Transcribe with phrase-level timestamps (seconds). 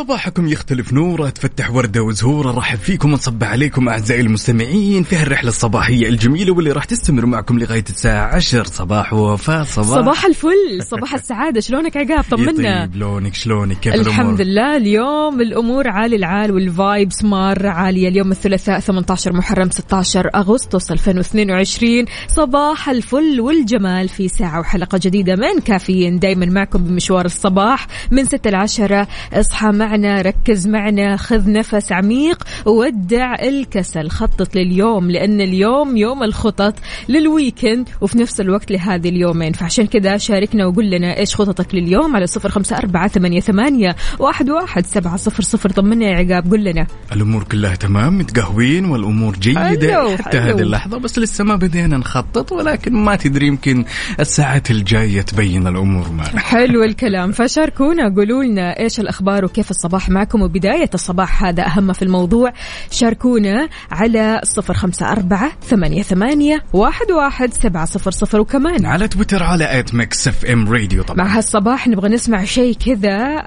[0.00, 1.28] وصباحكم يختلف نورة.
[1.28, 2.50] تفتح وردة وزهورة.
[2.58, 5.02] رحب فيكم ونصب عليكم أعزائي المستمعين.
[5.02, 9.88] في هالرحله الصباحية الجميلة واللي راح تستمر معكم لغاية الساعة 10 صباح وفاء صباح.
[9.88, 10.82] صباح الفل.
[10.82, 11.60] صباح السعادة.
[11.60, 12.84] شلونك عقاب طمنا.
[12.84, 14.76] يطيب لونك شلونك؟ كيف الحمد الأمور لله.
[14.76, 18.08] اليوم الأمور عالي العال والفايبس مرة عالية.
[18.08, 25.60] اليوم الثلاثاء 18 محرم 16 أغسطس 2022 صباح الفل والجمال في ساعة وحلقة جديدة من
[25.60, 26.18] كافيين.
[26.18, 32.44] دائما معكم بمشوار الصباح من 6 ل 10 اصحى معنا ركز معنا خذ نفس عميق
[32.66, 34.08] ودع الكسل.
[34.08, 36.74] خطط لليوم لأن اليوم يوم الخطط
[37.08, 39.52] للويكند وفي نفس الوقت لهذه اليومين.
[39.52, 44.50] فعشان كذا شاركنا وقول لنا إيش خططك لليوم على صفر خمسة أربعة ثمانية, ثمانية واحد,
[44.50, 45.70] واحد سبعة صفر صفر.
[45.70, 46.86] طمنا يا عقاب قول لنا.
[47.12, 49.60] الأمور كلها تمام متقهوين والأمور جيدة.
[49.60, 50.56] حلو، حتى حلو.
[50.56, 53.84] هذه اللحظة بس لسه ما بدينا نخطط ولكن ما تدري يمكن
[54.20, 56.40] الساعات الجاية تبين الأمور معنا.
[56.40, 57.32] حلو الكلام.
[57.32, 60.42] فشاركونا قولوا لنا إيش الأخبار وكيف الصباح معكم.
[60.42, 62.52] وبداية الصباح هذا أهم في الموضوع.
[62.90, 68.40] شاركونا على صفر خمسة أربعة ثمانية, ثمانية واحد, واحد سبعة صفر صفر.
[68.40, 71.16] وكمان على تويتر على at Mix FM Radio طبعا.
[71.26, 73.46] مع هالصباح نبغى نسمع شيء كذا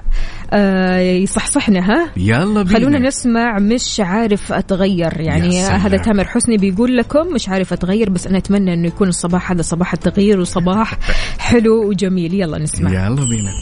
[0.52, 2.78] آه يصحصحنا ها؟ يلا بينا.
[2.78, 5.20] خلونا نسمع مش عارف أتغير.
[5.20, 5.60] يعني.
[5.62, 9.62] هذا تامر حسني بيقول لكم مش عارف أتغير بس أنا أتمنى إنه يكون الصباح هذا
[9.62, 10.98] صباح التغيير وصباح
[11.38, 12.34] حلو وجميل.
[12.34, 12.90] يلا نسمع.
[12.90, 13.52] يلا بينا.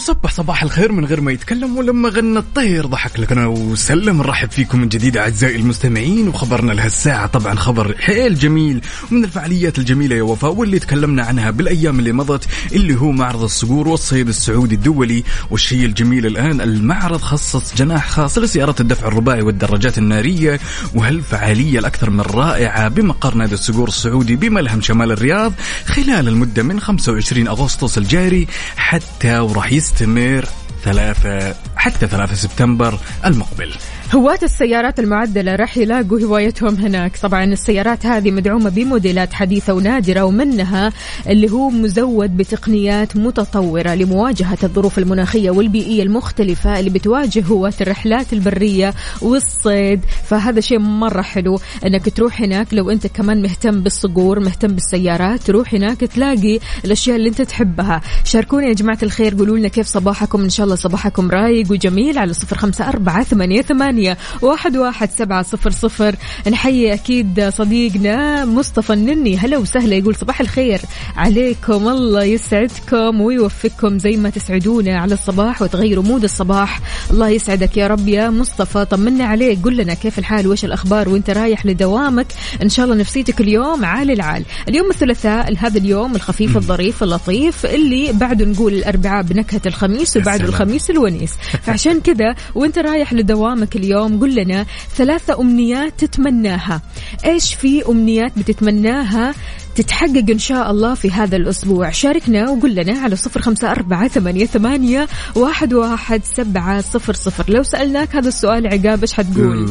[0.00, 2.86] وصبح صباح الخير من غير ما يتكلم ولما غنى الطير.
[2.86, 4.16] ضحك لك أنا وسلم.
[4.16, 6.28] نرحب فيكم من جديد أعزائي المستمعين.
[6.28, 8.80] وخبرنا لهالساعة طبعا خبر حيل جميل
[9.12, 13.88] ومن الفعاليات الجميلة يا وفاء واللي تكلمنا عنها بالأيام اللي مضت اللي هو معرض الصقور
[13.88, 15.24] والصيد السعودي الدولي.
[15.50, 20.60] والشيء الجميل الآن المعرض خصص جناح خاص لسيارات الدفع الرباعي والدراجات النارية.
[20.94, 25.52] وهالفعالية الأكثر من رائعة بمقر نادي الصقور السعودي بملهم شمال الرياض
[25.86, 28.46] خلال المدة من 25 أغسطس الجاري.
[28.76, 30.44] حتى وراح يستمر
[30.84, 33.74] ثلاثة حتى 3 سبتمبر المقبل.
[34.14, 37.16] هواة السيارات المعدلة راح يلاقوا هوايتهم هناك.
[37.16, 40.92] طبعا السيارات هذه مدعومة بموديلات حديثة ونادرة ومنها
[41.28, 48.94] اللي هو مزود بتقنيات متطورة لمواجهة الظروف المناخية والبيئية المختلفة اللي بتواجه هواة الرحلات البرية
[49.22, 50.00] والصيد.
[50.24, 52.74] فهذا شيء مرة حلو إنك تروح هناك.
[52.74, 58.00] لو أنت كمان مهتم بالصقور مهتم بالسيارات تروح هناك تلاقي الأشياء اللي أنت تحبها.
[58.24, 60.42] شاركونا يا جماعة الخير قولوا لنا كيف صباحكم.
[60.42, 63.99] إن شاء الله صباحكم رايق وجميل على صفر خمسة أربعة ثمانية, ثمانية
[64.42, 66.16] واحد, واحد سبعة صفر صفر.
[66.50, 69.36] نحيي أكيد صديقنا مصطفى النني.
[69.36, 70.80] هلا وسهلا يقول صباح الخير.
[71.16, 76.80] عليكم الله يسعدكم ويوفقكم زي ما تسعدونا على الصباح وتغيروا مود الصباح.
[77.10, 78.84] الله يسعدك يا رب يا مصطفى.
[78.84, 82.26] طمنا عليك قل لنا كيف الحال؟ وايش الأخبار؟ وانت رايح لدوامك؟
[82.62, 84.44] إن شاء الله نفسيتك اليوم عال العال.
[84.68, 90.44] اليوم الثلاثاء هذا اليوم الخفيف الظريف اللطيف اللي بعده نقول الأربعاء بنكهة الخميس وبعده.
[90.44, 91.32] الخميس الونيس.
[91.62, 96.82] فعشان كذا وانت رايح لدوامك اليوم قل لنا ثلاثة أمنيات تتمناها.
[97.24, 99.34] إيش في أمنيات بتتمناها؟
[99.74, 101.90] تتحقق إن شاء الله في هذا الأسبوع.
[101.90, 107.44] شاركنا وقل لنا على صفر خمسة أربعة ثمانية, ثمانية واحد, واحد سبعة صفر صفر.
[107.48, 109.64] لو سألناك هذا السؤال عقاب إيش حتقول؟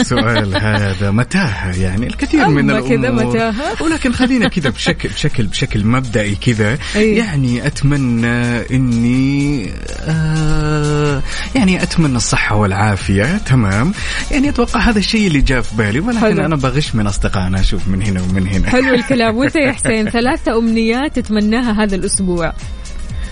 [0.00, 3.26] السؤال هذا متاهة يعني الكثير من أما كذا الأمور.
[3.26, 3.82] متاهة.
[3.82, 6.78] ولكن خلينا كذا بشكل بشكل بشكل مبدئي كذا.
[6.94, 9.70] يعني أتمنى إني
[10.00, 11.22] آه
[11.54, 13.38] يعني أتمنى الصحة والعافية.
[13.38, 13.92] تمام.
[14.30, 16.44] يعني أتوقع هذا الشيء اللي جاء في بالي ولكن حلو.
[16.44, 18.70] أنا بغش من أصدقائنا أشوف من هنا ومن هنا.
[18.70, 19.25] حلو الكلام.
[19.34, 22.52] وانت يا حسين؟ ثلاثة أمنيات تتمناها هذا الأسبوع.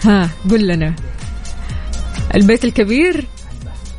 [0.05, 0.95] ها قل لنا.
[2.35, 3.25] البيت الكبير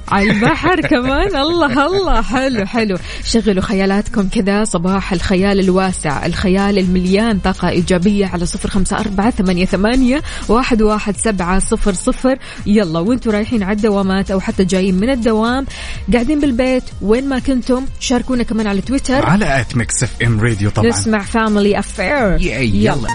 [0.08, 1.36] على البحر كمان.
[1.36, 2.22] الله الله.
[2.22, 2.98] حلو حلو.
[3.24, 4.64] شغلوا خيالاتكم كذا.
[4.64, 7.40] صباح الخيال الواسع الخيال المليان.
[7.40, 12.38] طاقة إيجابية على صفر خمسة أربعة ثمانية, ثمانية واحد, واحد سبعة صفر صفر.
[12.66, 15.66] يلا وانتوا رايحين على الدوامات أو حتى جايين من الدوام
[16.14, 19.26] قاعدين بالبيت وين ما كنتم شاركونا كمان على تويتر.
[19.26, 20.90] على آت ميكس إف إم راديو طبعا.
[20.90, 23.10] نسمع فاميلي افير يلا.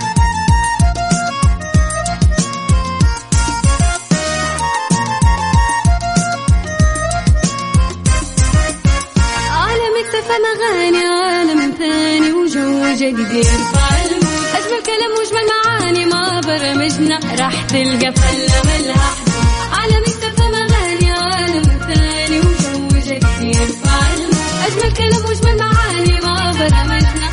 [10.30, 17.62] افهم اغاني عالم ثاني وجو جديد يرفع المود أجمل كلام وأجمل معاني ما برمجنا راح
[17.62, 19.10] تلقى فلة ملها
[19.72, 24.36] على ميكس اغاني عالم ثاني وجو جديد يرفع المود
[24.66, 27.30] أجمل كلام وأجمل معاني ما برمجنا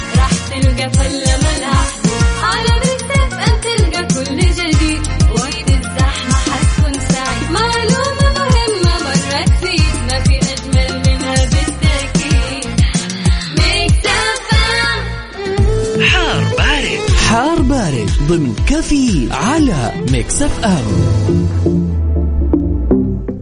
[18.28, 21.87] ضمن كفي على ميكس اف ام.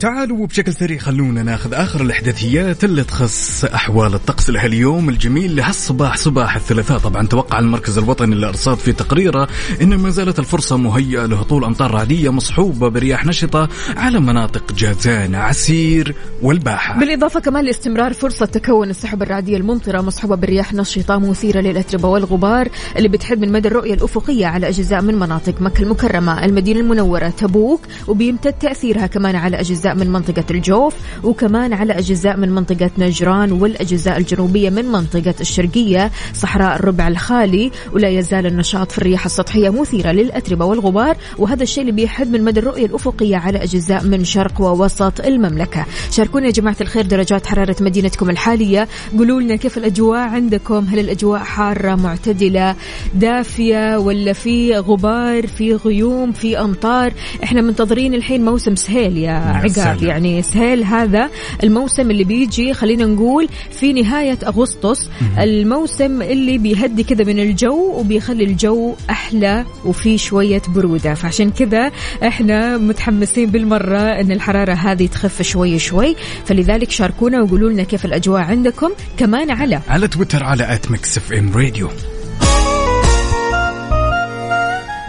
[0.06, 6.56] تعالوا بشكل سريع خلونا ناخذ آخر الإحداثيات اللي تخص أحوال الطقس لهاليوم الجميل لهالصباح صباح
[6.56, 6.98] الثلاثاء.
[6.98, 9.48] طبعا توقع المركز الوطني للإرصاد في تقريره
[9.81, 16.16] إن ما زالت الفرصة مهيئة لهطول أمطار رعدية مصحوبة برياح نشطة على مناطق جازان عسير
[16.42, 17.00] والباحة.
[17.00, 23.07] بالإضافة كمان لاستمرار فرصة تكون السحب الرعدية الممطرة مصحوبة بالرياح نشطة مثيرة للأتربة والغبار اللي
[23.10, 28.54] بتحد من مدى الرؤية الأفقية على أجزاء من مناطق مكة المكرمة المدينة المنورة تبوك وبيمتد
[28.54, 30.94] تأثيرها كمان على أجزاء من منطقة الجوف
[31.24, 38.09] وكمان على أجزاء من منطقة نجران والأجزاء الجنوبية من منطقة الشرقية صحراء الربع الخالي ولا
[38.09, 42.86] يزال النشاط في الرياح السطحية مثيرة للأتربة والغبار وهذا الشيء اللي بيحد من مدى الرؤية
[42.86, 45.86] الأفقية على أجزاء من شرق ووسط المملكة.
[46.12, 48.88] شاركونا يا جماعة الخير درجات حرارة مدينتكم الحالية.
[49.18, 52.75] قولوا لنا كيف الأجواء عندكم؟ هل الأجواء حارة معتدلة
[53.13, 57.13] دافية ولا في غبار في غيوم في أمطار؟
[57.44, 59.65] إحنا منتظرين الحين موسم سهيل يا عقاب.
[59.86, 60.10] سلام.
[60.10, 61.30] يعني سهيل هذا
[61.64, 65.10] الموسم اللي بيجي خلينا نقول في نهاية أغسطس.
[65.40, 71.14] الموسم اللي بيهدي كذا من الجو وبيخلي الجو أحلى وفي شوية برودة.
[71.14, 71.92] فعشان كذا
[72.28, 76.16] إحنا متحمسين بالمرة إن الحرارة هذه تخف شوي شوي.
[76.46, 78.90] فلذلك شاركونا وقولوا لنا كيف الأجواء عندكم.
[79.18, 81.90] كمان على على تويتر على at Mix FM Radio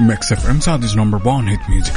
[0.00, 1.96] Mix FM Saudi's number 1 hit music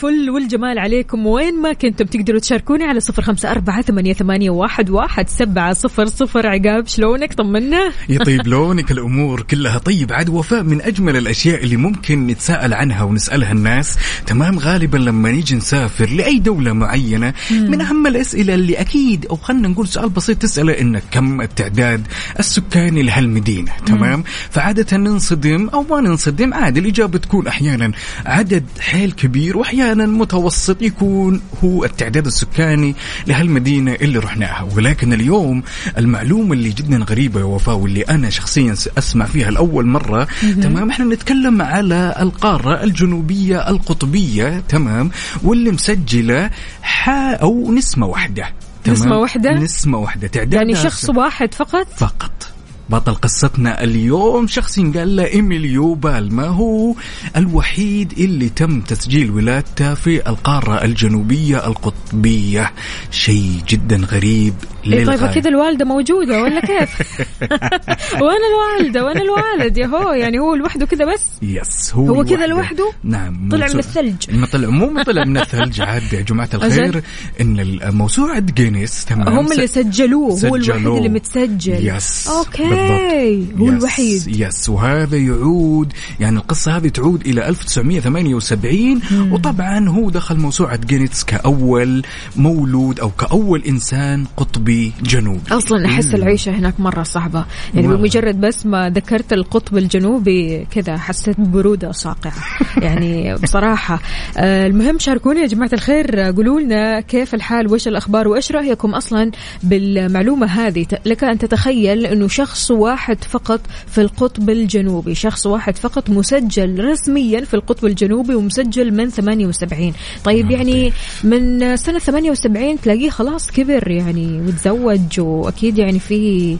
[0.00, 1.26] الفل والجمال عليكم.
[1.26, 6.06] وين ما كنتم تقدروا تشاركوني على صفر خمسة أربعة ثمانية, ثمانية واحد, واحد سبعة صفر
[6.06, 6.46] صفر.
[6.46, 7.92] عقاب شلونك؟ طمنا.
[8.08, 10.12] يطيب لونك الأمور كلها طيب.
[10.12, 13.98] عاد وفاء من أجمل الأشياء اللي ممكن نتساءل عنها ونسألها الناس.
[14.26, 19.68] تمام غالبا لما نيجي نسافر لأي دولة معينة من أهم الأسئلة اللي أكيد أو خلينا
[19.68, 22.06] نقول سؤال بسيط تسأله انك كم التعداد
[22.38, 23.72] السكاني لهالمدينة.
[23.86, 26.80] تمام؟ فعادة ننصدم أو ما ننصدم عادي.
[26.80, 27.92] الإجابة تكون أحيانا
[28.26, 29.58] عدد حيل كبير
[29.90, 32.94] واحيانا متوسط يكون هو التعداد السكاني
[33.26, 35.62] لهالمدينة اللي رحناها ولكن اليوم
[35.98, 40.28] المعلومه اللي جدا غريبه يا وفاء واللي أنا شخصيا اسمع فيها لأول مرة
[40.62, 45.10] تمام إحنا نتكلم على القارة الجنوبية القطبية تمام
[45.42, 46.50] واللي مسجلة
[46.82, 48.48] حا أو نسمة واحدة
[48.84, 52.49] تمام؟ نسمة واحدة؟ نسمة واحدة تعداد يعني شخص واحد فقط فقط
[52.90, 56.94] بطل قصتنا اليوم شخص ينقال له إيميليو بالما هو
[57.36, 62.72] الوحيد اللي تم تسجيل ولادته في القارة الجنوبية القطبية
[63.10, 64.54] شيء جدا غريب
[64.86, 65.30] إيه طيب للغاية.
[65.30, 66.90] أكيد الوالدة موجودة ولا كيف
[68.22, 72.46] وأنا الوالدة وأنا الوالد يا هو يعني هو لوحده كذا بس yes هو, هو كذا.
[72.46, 74.16] لوحده؟ نعم طلع من الثلج.
[74.30, 77.02] ما طلع مو طلع من الثلج عاد يا جماعة الخير؟
[77.40, 80.86] إن موسوعة جينيس تمام هم اللي سجلوه هو الوحيد.
[80.86, 83.60] اللي متسجل yes okay بالضبط.
[83.60, 83.72] هو yes.
[83.78, 84.40] الوحيد.
[84.40, 89.00] yes وهذا يعود يعني القصة هذه تعود إلى 1978
[89.32, 92.02] وطبعا هو دخل موسوعة جينيس كأول
[92.36, 95.40] مولود أو كأول إنسان قطبي جنوبي.
[95.52, 97.44] أصلا أحس العيشة هناك مرة صعبة.
[97.74, 98.00] يعني والله.
[98.00, 102.32] بمجرد بس ما ذكرت القطب الجنوبي كذا حسيت ببرودة صاقعه
[102.84, 104.00] يعني بصراحة.
[104.36, 106.20] آه، المهم شاركوني يا جماعة الخير.
[106.20, 109.30] قولوا لنا كيف الحال؟ وإيش الأخبار؟ وإيش رأيكم أصلا
[109.62, 116.10] بالمعلومة هذه؟ لك أن تتخيل إنه شخص واحد فقط في القطب الجنوبي شخص واحد فقط
[116.10, 119.92] مسجل رسميا في القطب الجنوبي ومسجل من 78
[120.24, 120.92] طيب يعني
[121.24, 126.56] من سنة 78 تلاقيه خلاص كبر يعني وتزوج وأكيد يعني في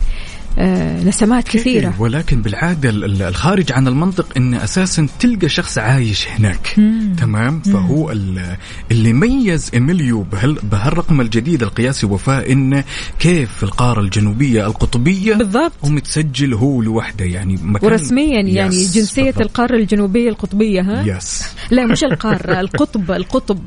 [1.04, 1.88] نسمات كثيرة.
[1.88, 2.42] إيه، ولكن
[3.04, 6.76] ال- الخارج عن المنطق إن أساسا تلقى شخص عايش هناك.
[7.18, 8.56] تمام؟ فهو ال-
[8.90, 12.84] اللي ميز ايميليو بهال بهالرقم الجديد القياسي وفاء انه
[13.18, 15.72] كيف في القارة الجنوبية القطبية بالضبط.
[15.82, 17.24] ومتسجل هو لوحده.
[17.24, 19.40] يعني مكان ورسميا يعني yes، جنسية بالضبط.
[19.40, 21.42] القارة الجنوبية القطبية ها؟ يس.
[21.70, 23.58] لا مش القارة القطب القطب.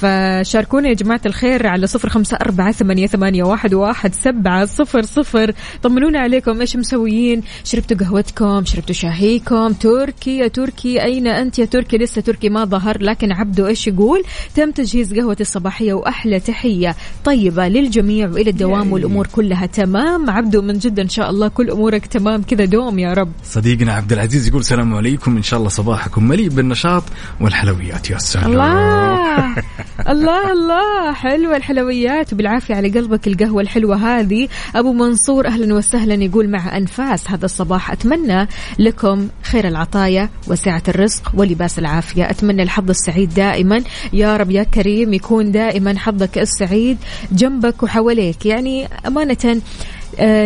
[0.00, 5.52] فشاركونا يا جماعة الخير على صفر خمسة أربعة ثمانية, ثمانية واحد, واحد سبعة صفر صفر.
[5.82, 11.98] طمنونا عليكم إيش مسويين؟ شربتوا قهوتكم شربتوا شاهيكم تركي يا تركي أين أنت يا تركي؟
[11.98, 14.22] لسه تركي ما ظهر لكن عبدو إيش يقول؟
[14.54, 19.66] تم تجهيز قهوة الصباحية وأحلى تحية طيبة للجميع وإلى الدوام والأمور كلها.
[19.66, 23.32] تمام؟ عبدو من جد إن شاء الله كل أمورك تمام كذا دوم يا رب.
[23.44, 27.02] صديقنا عبد العزيز يقول السلام عليكم إن شاء الله صباحكم مليء بالنشاط
[27.40, 28.10] والحلويات.
[28.10, 28.52] يا سلام.
[28.52, 29.54] الله!
[30.08, 31.12] الله الله.
[31.12, 32.32] حلوة الحلويات.
[32.32, 34.48] وبالعافية على قلبك القهوة الحلوة هذه.
[34.76, 37.90] أبو منصور أهلا وسهلا يقول مع أنفاس هذا الصباح.
[37.90, 42.30] أتمنى لكم خير العطايا وسعة الرزق ولباس العافية.
[42.30, 43.82] أتمنى الحظ السعيد دائما.
[44.12, 46.98] يا رب يا كريم يكون دائما حظك السعيد
[47.32, 48.46] جنبك وحواليك.
[48.46, 49.60] يعني أمانة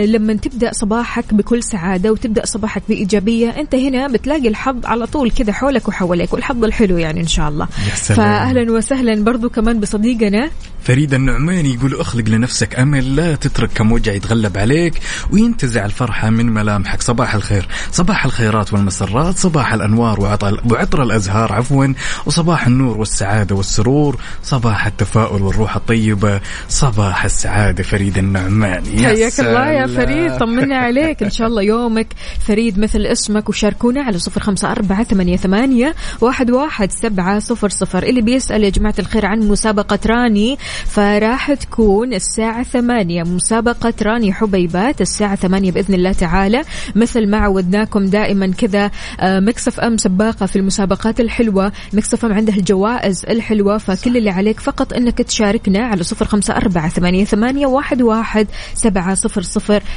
[0.05, 5.53] لما تبدأ صباحك بكل سعادة وتبدأ صباحك بإيجابية أنت هنا بتلاقي الحظ على طول كذا
[5.53, 7.67] حولك وحواليك والحظ الحلو يعني إن شاء الله.
[7.95, 10.51] فاهلا وسهلا برضو كمان بصديقنا.
[10.83, 14.95] فريد النعماني يقول أخلق لنفسك أمل لا تترك كم وجع يتغلب عليك
[15.31, 17.03] وينتزع الفرحة من ملامحك.
[17.03, 17.69] صباح الخير.
[17.93, 21.87] صباح الخيرات والمسرات صباح الأنوار وعطر, الأزهار عفوا
[22.27, 29.03] وصباح النور والسعادة والسرور صباح التفاؤل والروح الطيبة صباح السعادة فريد النعماني.
[29.03, 29.64] يا حياك الله.
[29.73, 30.07] يا سلام.
[30.07, 31.23] فريد طمنا عليك.
[31.23, 32.07] إن شاء الله يومك
[32.47, 38.03] فريد مثل اسمك وشاركونا على صفر خمسة أربعة ثمانية, ثمانية واحد, واحد سبعة صفر صفر.
[38.03, 43.23] اللي بيسأل يا جماعة الخير عن مسابقة راني فراح تكون الساعة ثمانية.
[43.23, 46.63] مسابقة راني حبيبات الساعة ثمانية بإذن الله تعالى.
[46.95, 48.91] مثل ما عودناكم دائما كذا
[49.21, 51.73] آه، Mix FM سباقة في المسابقات الحلوة.
[51.93, 56.89] Mix FM عنده الجوائز الحلوة فكل اللي عليك فقط أنك تشاركنا على صفر خمسة أربعة
[56.89, 59.54] ثمانية, ثمانية واحد, واحد سبعة صفر صفر.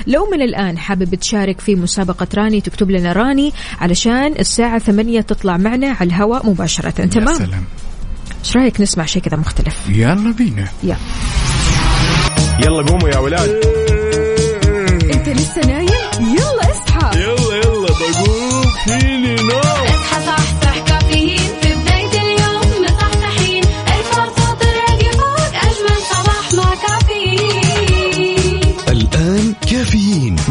[0.08, 5.58] لو من الآن حابب تشارك في مسابقة راني تكتب لنا راني علشان الساعة ثمانية تطلع
[5.58, 6.94] معنا على الهواء مباشرة.
[7.00, 7.64] يا تمام؟ سلام.
[8.46, 10.68] إيش رأيك نسمع شيء كذا مختلف؟ يلا بينا.
[10.84, 10.98] يلا
[12.66, 13.50] يلا قوموا يا ولاد.
[15.14, 15.88] إنت لسه نايم؟
[16.20, 17.20] يلا اصحى.
[17.20, 18.64] يلا يلا بقوم.
[18.86, 19.87] فيني نوم.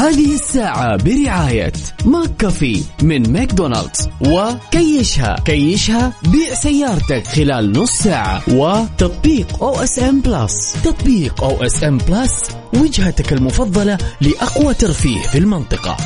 [0.00, 1.72] هذه الساعة برعاية
[2.04, 11.98] McCafé من ماكدونالدز وكيشها كيشها بيع سيارتك خلال نص ساعة وتطبيق OSN Plus تطبيق OSN
[11.98, 15.96] Plus وجهتك المفضلة لأقوى ترفيه في المنطقة.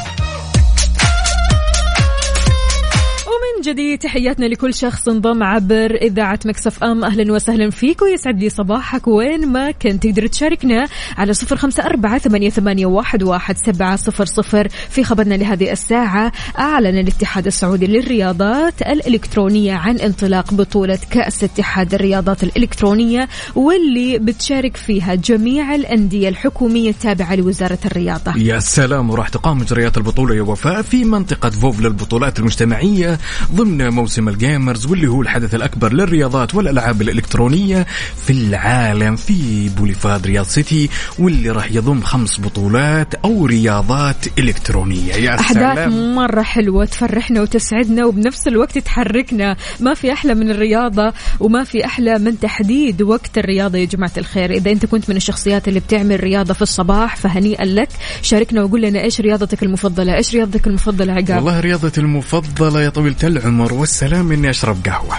[3.64, 7.04] جديد تحياتنا لكل شخص انضم عبر إذاعة مكسف أم.
[7.04, 10.86] أهلا وسهلا فيك ويسعد لي صباحك وين ما كنت تقدر تشاركنا
[11.18, 14.68] على صفر خمسة أربعة ثمانية, واحد سبعة صفر صفر.
[14.68, 22.44] في خبرنا لهذه الساعة أعلن الاتحاد السعودي للرياضات الإلكترونية عن انطلاق بطولة كأس اتحاد الرياضات
[22.44, 28.36] الإلكترونية واللي بتشارك فيها جميع الأندية الحكومية التابعة لوزارة الرياضة.
[28.36, 33.18] يا سلام وراح تقام مجريات البطولة يا وفاء في منطقة فوف للبطولات المجتمعية
[33.54, 37.86] ضمن موسم ال gamers واللي هو الحدث الأكبر للرياضات والألعاب الإلكترونية
[38.26, 45.14] في العالم في بوليفارد رياض سيتي واللي راح يضم خمس بطولات أو رياضات إلكترونية.
[45.14, 49.56] يا أحداث سلام مرة حلوة تفرحنا وتسعدنا وبنفس الوقت تحركنا.
[49.80, 54.50] ما في أحلى من الرياضة وما في أحلى من تحديد وقت الرياضة يا جماعة الخير.
[54.50, 57.88] إذا أنت كنت من الشخصيات اللي بتعمل رياضة في الصباح فهنيئا لك.
[58.22, 63.16] شاركنا وقول لنا إيش رياضتك المفضلة؟ إيش رياضتك المفضلة عقاب؟ والله رياضتي المفضلة يا طويلة
[63.44, 65.16] العمر والسلام إني أشرب قهوة.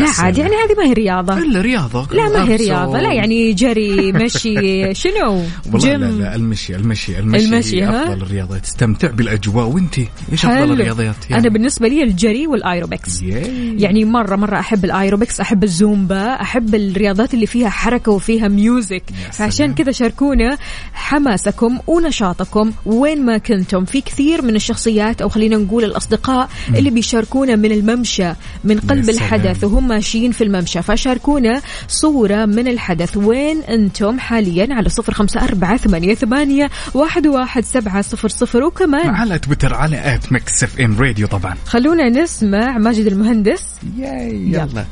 [0.00, 0.26] لا سلام.
[0.26, 2.56] عاد يعني هذه ما هي رياضة إلا رياضة لا ما هي.
[2.56, 8.22] رياضة لا يعني جري مشي شنو والله لا جيم لا المشي المشي المشي, المشي،؟ أفضل
[8.22, 10.72] الرياضات تستمتع بالأجواء وأنت إيش أفضل حلو.
[10.72, 13.22] الرياضيات أنا بالنسبة لي الجري والآيروبكس.
[13.22, 19.74] يعني مرة مرة أحب الآيروبكس أحب الزومبا أحب الرياضات اللي فيها حركة وفيها music فعشان
[19.74, 20.58] كذا شاركونا
[20.92, 27.56] حماسكم ونشاطكم وين ما كنتم في كثير من الشخصيات أو خلينا نقول الأصدقاء اللي بيشاركونا
[27.56, 28.32] من الممشى
[28.64, 29.10] من قلب.
[29.10, 33.16] الحدث وهم ماشيين في الممشى فشاركونا صورة من الحدث.
[33.16, 38.62] وين أنتم حاليا؟ على صفر خمسة أربعة ثمانية, ثمانية واحد, واحد سبعة صفر صفر.
[38.62, 41.54] وكمان على تويتر على at Mix FM Radio طبعا.
[41.66, 43.62] خلونا نسمع ماجد المهندس.
[43.96, 44.84] يلا.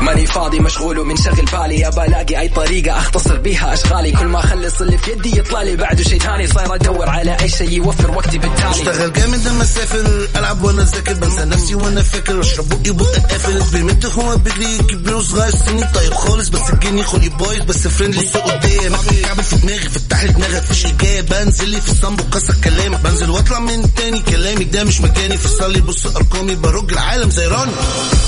[0.00, 1.88] ماني فاضي مشغول ومنشغل بالي.
[1.88, 4.12] ابى ألاقي أي طريقة أختصر بيها أشغالي.
[4.12, 5.76] كل ما أخلص اللي في يدي يطلع لي.
[5.76, 8.70] بعده شيء ثاني صاير أدور على أي شيء يوفر وقتي بالتالي.
[8.70, 10.28] أشتغل جامد لما أسافر.
[10.36, 11.14] ألعب وأنا أذاكر.
[11.14, 12.40] بنسى نفسي وأنا فاكر.
[12.40, 16.48] أشرب بقي بق اقفل experiment هو بيجري كبير صغير سني طيب خالص.
[16.48, 17.62] بس الجني خلقي بايظ.
[17.62, 18.92] بس فريندلي سوق قدام
[19.22, 19.88] كعب في دماغي.
[19.88, 24.20] فتح لي دماغك فيش اجابه بنزل لي في الصنب وكسر كلامك بنزل واطلع من تاني
[24.20, 24.64] كلامي.
[24.64, 25.36] ده مش مكاني.
[25.36, 26.54] في الصلي بص أرقامي.
[26.54, 27.72] برج العالم زي راني.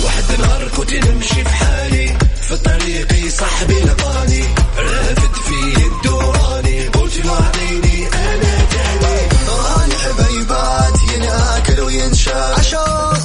[0.04, 4.44] واحد نهار كنت نمشي في حالي في طريقي صاحبي لقاني.
[4.78, 9.18] رافد في الدوراني قلت له أعطيني أنا تاني.
[9.48, 13.16] راني حبيبات ينأكل وينشال عشان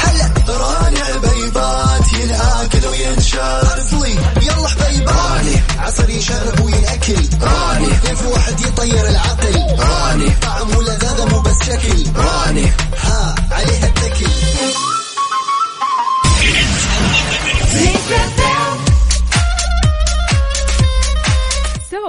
[0.00, 0.30] هلا.
[0.48, 5.56] راني حبيبات ينأكل وينشال اصلي يلا حبيبات راني.
[5.78, 7.28] عصر يشرب وينأكل.
[7.42, 7.90] راني.
[8.16, 10.30] في واحد يطير العقل؟ راني.
[10.42, 12.04] طعم ولذاذة مو بس شكل.
[12.16, 12.72] راني.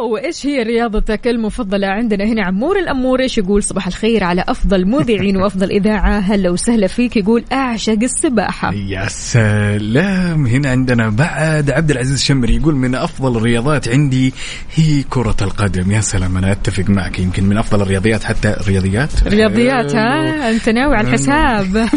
[0.06, 4.86] سو إيش هي رياضتك المفضلة عندنا هنا؟ عمور الأمور إيش يقول؟ صباح الخير على أفضل
[4.86, 6.20] مذيعين وأفضل إذاعة.
[6.20, 8.74] هلا وسهلا فيك يقول أعشق السباحة.
[8.74, 10.48] يا سلام.
[10.48, 14.34] هنا عندنا بعد عبد العزيز شمري يقول من أفضل الرياضات عندي
[14.76, 15.92] هي كرة القدم.
[15.92, 17.20] يا سلام أنا أتفق معك.
[17.20, 21.76] يمكن من أفضل الرياضيات حتى الرياضيات رياضيات ها؟ أنت ناوي على الحساب.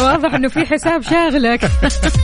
[0.00, 1.70] واضح أنه في حساب شاغلك.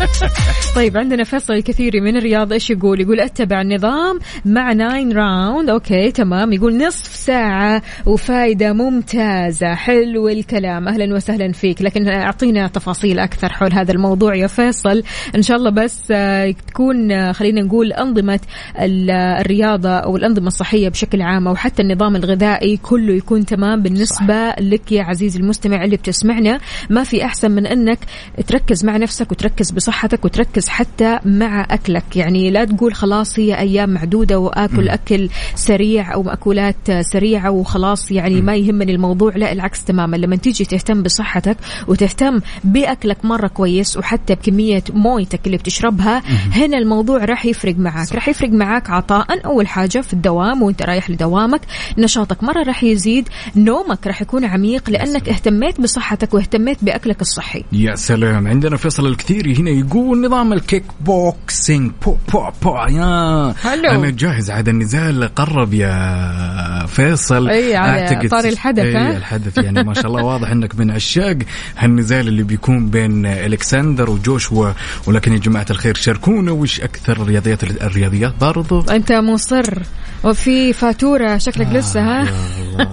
[0.77, 2.53] طيب عندنا فيصل الكثيري من الرياض.
[2.53, 5.71] إيش يقول؟ يقول أتبع النظام مع Nine Round.
[5.71, 6.53] okay تمام.
[6.53, 9.75] يقول نصف ساعة وفايدة ممتازة.
[9.75, 10.89] حلو الكلام.
[10.89, 11.83] أهلا وسهلا فيك.
[11.83, 15.03] لكن أعطينا تفاصيل أكثر حول هذا الموضوع يا فيصل.
[15.37, 18.41] إن شاء الله بس آه، تكون آه، خلينا نقول أنظمة
[18.81, 23.83] ال- الرياضة أو الأنظمة الصحية بشكل عام أو حتى النظام الغذائي كله يكون تمام.
[23.83, 26.59] بالنسبة لك يا عزيزي المستمع اللي بتسمعنا
[26.91, 27.99] ما في أحسن من إنك
[28.47, 32.17] تركز مع نفسك وتركز بصحتك وتركز حتى مع أكلك.
[32.17, 38.41] يعني لا تقول خلاص هي أيام معدودة وآكل أكل سريع أو مأكولات سريعة وخلاص يعني
[38.41, 40.17] ما يهمني الموضوع لا العكس تماما.
[40.17, 41.57] لما تيجي تهتم بصحتك
[41.89, 48.13] وتهتم بأكلك مرة كويس وحتى بكمية مويتك اللي بتشربها هنا الموضوع راح يفرق معك.
[48.15, 51.61] راح يفرق معك عطاء أول حاجة في الدوام وأنت رايح لدوامك
[51.99, 57.65] نشاطك مرة راح يزيد نومك راح يكون عميق لأنك اهتميت بصحتك واهتميت بأكلك الصحي.
[57.73, 58.49] يا سلام.
[58.49, 61.93] عندنا فيصل الكثيري هنا يقول نظام الكيك بوكسينج.
[62.05, 63.55] بو بو بو يا.
[63.63, 64.06] حلو.
[64.07, 64.51] أنا جاهز.
[64.51, 67.49] عاد النزال قرب يا فيصل.
[67.49, 71.37] أي، على طاري الحدث، أي؟ الحدث يعني ما شاء الله واضح إنك من عشاق
[71.77, 74.73] هالنزال اللي بيكون بين ألكسندر وجوشوا.
[75.07, 78.81] ولكن يا جماعة الخير شاركونا وش أكثر الرياضيات الرياضيات برضو.
[78.81, 79.83] أنت مصر.
[80.25, 81.39] وفي فاتورة.
[81.39, 82.89] شكلك لسه ها؟ يا الله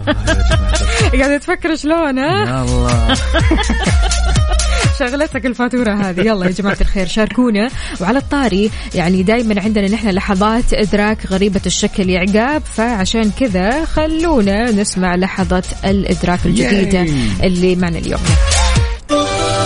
[1.13, 1.19] يا.
[1.23, 3.15] قاعد تفكر شلون ها؟ يا الله.
[4.99, 6.19] شغلتك الفاتورة هذه.
[6.19, 7.69] يلا يا جماعة الخير شاركونا.
[8.01, 12.61] وعلى الطاري يعني دايما عندنا نحن لحظات إدراك غريبة الشكل يا عقاب.
[12.73, 17.13] فعشان كذا خلونا نسمع لحظة الإدراك الجديدة ياي.
[17.43, 18.21] اللي معنا اليوم.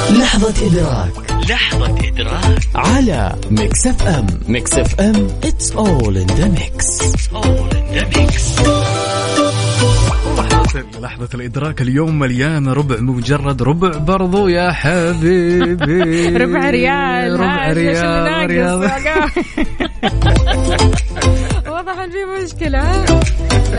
[0.09, 1.11] لحظة إدراك.
[1.49, 2.59] لحظة إدراك.
[2.75, 4.27] على Mix FM.
[4.47, 7.01] Mix FM it's all in the mix.
[7.01, 9.26] It's all in the mix.
[10.75, 17.71] لحظة لحظة الإدراك اليوم مليانة ربع مو مجرد ربع برضو يا حبيبي ربع ريال ربع
[17.71, 18.91] ريال ريال.
[21.77, 23.05] واضح ان في مشكلة؟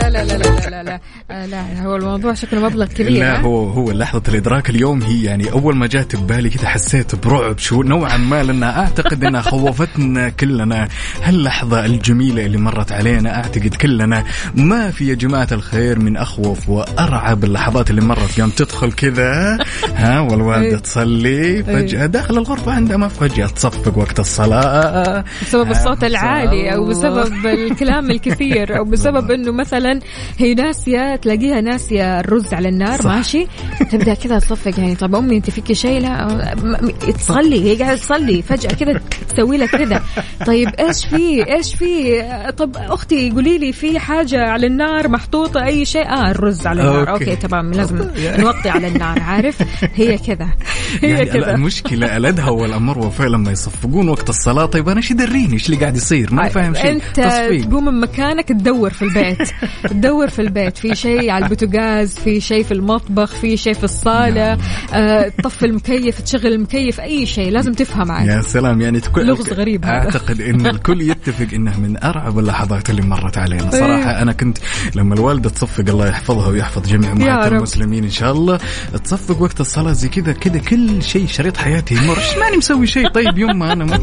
[0.01, 0.99] لا لا لا لا لا لا
[1.31, 5.51] آه، لا هو الموضوع شكله مبلغ كبير لا؟ هو هو لحظة الإدراك اليوم هي يعني
[5.51, 10.87] أول ما جات ببالي كذا حسيت برعب شو نوعا ما لأنها أعتقد أنها خوفتنا كلنا
[11.23, 14.23] هاللحظة الجميلة اللي مرت علينا أعتقد كلنا
[14.55, 19.57] ما في يا جماعة الخير من أخوف وأرعب اللحظات اللي مرت يوم تدخل كذا
[19.95, 20.77] ها والوالدة إيه.
[20.77, 27.88] تصلي فجأة داخل الغرفة عندما فجأة تصفق وقت الصلاة بسبب الصوت العالي أو بسبب الكلام
[27.89, 28.69] الكثير.
[28.77, 29.99] أو بسبب إنه مثلا
[30.37, 33.15] هي ناسية تلاقيها ناسية الرز على النار صح.
[33.15, 33.47] ماشي؟
[33.91, 36.55] تبدأ كذا تصفق يعني طب أمي أنت فيكي شيء؟ لا.
[37.17, 40.03] تصلي هي قاعدة تصلي فجأة كذا تسوي لك كذا
[40.45, 42.21] طيب إيش في؟ إيش في؟
[42.57, 47.09] طب أختي قولي لي في حاجة على النار محطوطة أي شيء؟ آه الرز على النار.
[47.09, 47.31] Okay.
[47.31, 47.97] Okay تمام لازم
[48.37, 49.63] نوطي على النار عارف؟
[49.95, 50.49] هي كذا
[51.01, 51.55] هي يعني كذا.
[51.55, 54.65] المشكلة الأدهى والأمر وفاء لما يصفقون وقت الصلاة.
[54.65, 57.65] طيب أنا إيش يدريني إيش اللي قاعد يصير؟ ما فاهم شيء أنت تصفيق.
[57.79, 59.37] تقوم من مكانك تدور في البيت.
[59.89, 60.77] تدور في البيت.
[60.77, 64.57] في شيء على البوتاجاز في شيء في المطبخ في شيء في الصالة
[64.93, 68.27] آه، تطفي المكيف تشغل المكيف أي شيء لازم تفهم عاد.
[68.27, 69.93] يا سلام يعني تكون لغز غريب هذا.
[69.93, 73.63] أعتقد إن الكل يتفق انها من أرعب اللحظات اللي مرت علينا.
[73.63, 73.79] إيه.
[73.79, 74.57] صراحة أنا كنت
[74.95, 77.51] لما الوالده تصفق الله يحفظها ويحفظ جميع امهات.
[77.51, 78.59] المسلمين إن شاء الله
[79.03, 82.17] تصفق وقت الصلاة زي كذا كذا كل شيء شريط حياتي يمر.
[82.39, 83.99] ماني مسوي شيء؟ طيب يما أنا ما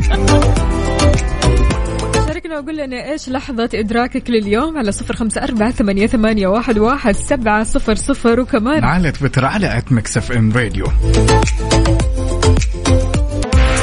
[2.46, 7.16] شاركنا وقول لنا إيش لحظة إدراكك لليوم؟ على صفر خمسة أربعة ثمانية, ثمانية واحد, واحد
[7.16, 10.86] سبعة صفر صفر وكمان على تويتر على at Mix FM Radio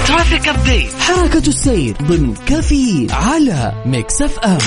[0.07, 4.57] traffic update حركة السير ضمن كافيين على Mix FM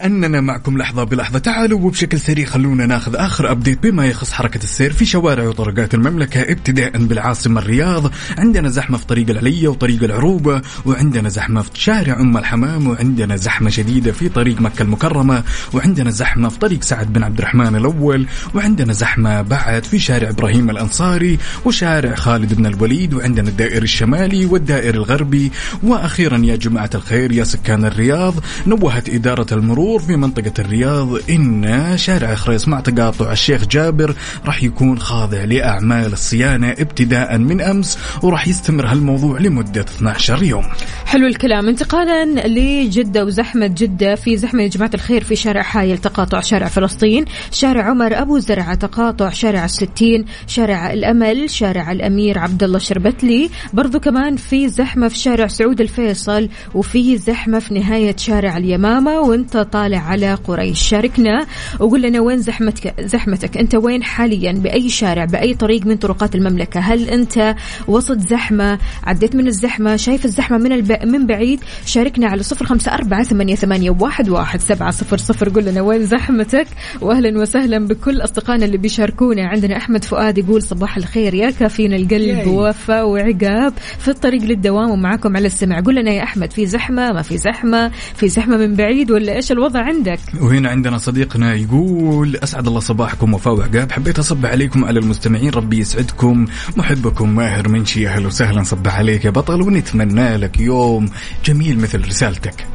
[0.00, 1.38] ولأننا معكم لحظة بلحظة.
[1.38, 6.40] تعالوا وبشكل سريع خلونا ناخذ آخر أبديت بما يخص حركة السير في شوارع وطرقات المملكة
[6.40, 12.36] ابتداء بالعاصمة الرياض عندنا زحمة في طريق العلية وطريق العروبة وعندنا زحمة في شارع أم
[12.36, 17.38] الحمام وعندنا زحمة شديدة في طريق مكة المكرمة وعندنا زحمة في طريق سعد بن عبد
[17.38, 23.84] الرحمن الأول وعندنا زحمة بعد في شارع إبراهيم الأنصاري وشارع خالد بن الوليد وعندنا الدائري
[23.84, 25.52] الشمالي والدائري الغربي.
[25.82, 28.34] وأخيرا يا جماعة الخير يا سكان الرياض
[28.66, 34.14] نوهت إدارة المرور في منطقة الرياض إن شارع خريص مع تقاطع الشيخ جابر
[34.46, 40.64] راح يكون خاضع لأعمال الصيانة ابتداء من أمس وراح يستمر هالموضوع لمدة 12 يوم.
[41.06, 41.68] حلو الكلام.
[41.68, 44.14] انتقالا لجدة وزحمة جدة.
[44.14, 48.74] في زحمة يا جماعة الخير في شارع حايل تقاطع شارع فلسطين شارع عمر أبو زرعة
[48.74, 55.18] تقاطع شارع الستين شارع الأمل شارع الأمير عبد الله شربتلي برضو كمان في زحمة في
[55.18, 59.20] شارع سعود الفيصل وفي زحمة في نهاية شارع اليمامة.
[59.20, 60.88] وانت طالع على قريش.
[60.88, 61.46] شاركنا
[61.80, 63.56] وقول لنا وين زحمتك زحمتك.
[63.56, 67.54] انت وين حاليا؟ بأي شارع؟ بأي طريق من طرقات المملكة؟ هل انت
[67.88, 70.92] وسط زحمة؟ عديت من الزحمة؟ شايف الزحمة من الب...
[71.04, 75.48] من بعيد؟ شاركنا على صفر خمسة أربعة ثمانية, ثمانية واحد, واحد سبعة صفر صفر.
[75.48, 76.66] قول لنا وين زحمتك؟
[77.00, 79.48] وأهلا وسهلا بكل أصدقائنا اللي بيشاركونا.
[79.48, 81.34] عندنا أحمد فؤاد يقول صباح الخير.
[81.34, 86.52] يا كافيين القلب ووفاء وعقاب في الطريق للدوام ومعاكم على السمع قول لنا يا أحمد
[86.52, 90.20] في زحمة؟ ما في زحمة؟ في زحمة من بعيد ولا إيش الوضع؟ عندك.
[90.40, 93.92] وهنا عندنا صديقنا يقول أسعد الله صباحكم وفاء وعقاب.
[93.92, 96.46] حبيت أصب عليكم على المستمعين ربي يسعدكم.
[96.76, 101.10] محبكم ماهر منشي أهلا وسهلا صب عليك يا بطل ونتمنى لك يوم
[101.44, 102.66] جميل مثل رسالتك.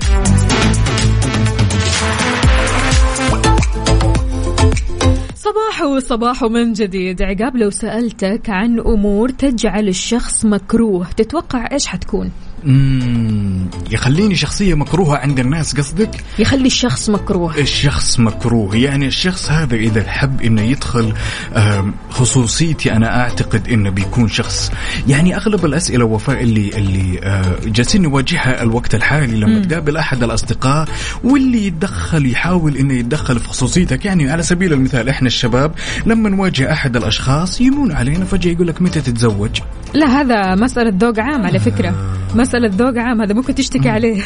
[5.35, 7.21] صباح وصباح من جديد.
[7.21, 12.31] عقاب لو سألتك عن أمور تجعل الشخص مكروه تتوقع إيش حتكون؟
[13.91, 17.57] يخليني شخصية مكروهة عند الناس قصدك؟ يخلي الشخص مكروه.
[17.57, 18.75] الشخص مكروه.
[18.75, 21.13] يعني الشخص هذا إذا حب إنه يدخل
[22.09, 24.71] خصوصيتي أنا أعتقد إنه بيكون شخص.
[25.07, 30.87] يعني أغلب الأسئلة وفاء اللي اللي آه، جالسين نواجهها الوقت الحالي لما تقابل أحد الأصدقاء
[31.23, 34.05] واللي يتدخل يحاول إنه يتدخل في خصوصيتك.
[34.05, 35.71] يعني على سبيل المثال إحنا الشباب
[36.05, 39.59] لما نواجه أحد الأشخاص يمون علينا فجأة يقول لك متى تتزوج؟
[39.93, 41.95] لا هذا مسألة ذوق عام على فكرة.
[42.35, 44.21] مسألة ذوق عام هذا ممكن تشتكي عليه.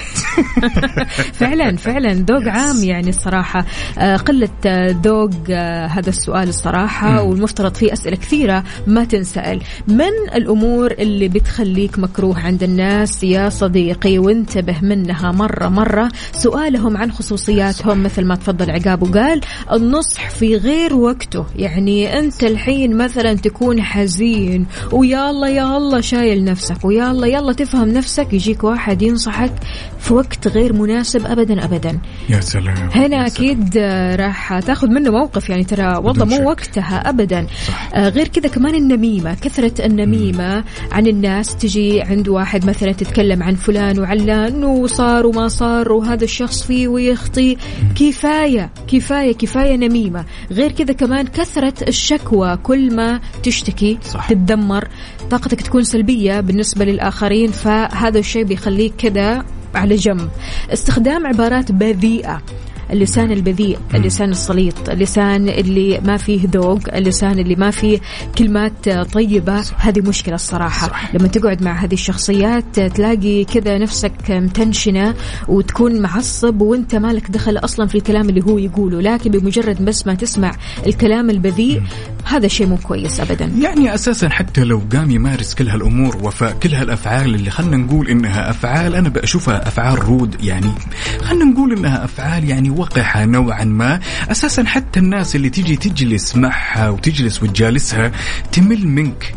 [1.40, 3.66] فعلا فعلا ذوق عام يعني الصراحة.
[3.98, 9.62] آه، قلة آه، ذوق آه، هذا السؤال الصراحة والمفترض فيه أسئلة كثيرة ما تنسأل.
[9.88, 16.10] من الأمور اللي بتخليك مكروه عند الناس يا صديقي؟ وانتبه منها مرة مرة.
[16.34, 21.46] سؤالهم عن خصوصياتهم مثل ما تفضل عقاب وقال النصح في غير وقته.
[21.56, 27.54] يعني أنت الحين مثلا تكون حزين ويا الله يا الله شايل نفسك ويا الله يلا
[27.54, 28.19] تفهم نفسك.
[28.34, 29.52] يجيك واحد ينصحك
[30.00, 33.50] في وقت غير مناسب أبدا أبدا يا سلام هنا يا سلام.
[33.50, 33.78] أكيد
[34.20, 36.46] راح تأخذ منه موقف يعني ترى والله مو شك.
[36.46, 37.90] وقتها ابدا صح.
[37.96, 43.56] آه، غير كذا كمان النميمة كثرة النميمة عن الناس تجي عند واحد مثلا تتكلم عن
[43.56, 47.58] فلان وعلان وصار وما صار وهذا الشخص فيه ويخطي
[47.96, 54.30] كفاية كفاية كفاية نميمة غير كذا كمان كثرة الشكوى كل ما تشتكي صح.
[54.30, 54.88] تتدمر
[55.32, 59.46] طاقتك تكون سلبية بالنسبة للآخرين فهذا الشيء بيخليك كذا
[59.76, 60.30] على جنب.
[60.74, 62.42] استخدام عبارات بذيئة.
[62.94, 68.00] اللسان البذيء اللسان السليط اللسان اللي ما فيه ذوق اللسان اللي ما فيه
[68.38, 69.64] كلمات طيبة.
[69.78, 70.88] هذه مشكلة الصراحة.
[70.88, 71.16] صح.
[71.16, 75.16] لما تقعد مع هذه الشخصيات تلاقي كذا نفسك متنشنة
[75.48, 79.02] وتكون معصب وانت مالك دخل أصلا في الكلام اللي هو يقوله.
[79.02, 80.56] لكن بمجرد بس ما تسمع
[80.88, 81.82] الكلام البذيء
[82.30, 83.46] هذا شيء مو كويس أبدا.
[83.46, 88.50] يعني أساسا حتى لو قام يمارس كل هالأمور وفاء كل هالأفعال اللي خلينا نقول إنها
[88.50, 90.72] أفعال أنا بشوفها أفعال rude يعني.
[91.22, 94.00] خلينا نقول إنها أفعال يعني وقحة نوعا ما.
[94.32, 98.12] أساسا حتى الناس اللي تيجي تجلس معها وتجلس وتجالسها
[98.52, 99.34] تمل منك.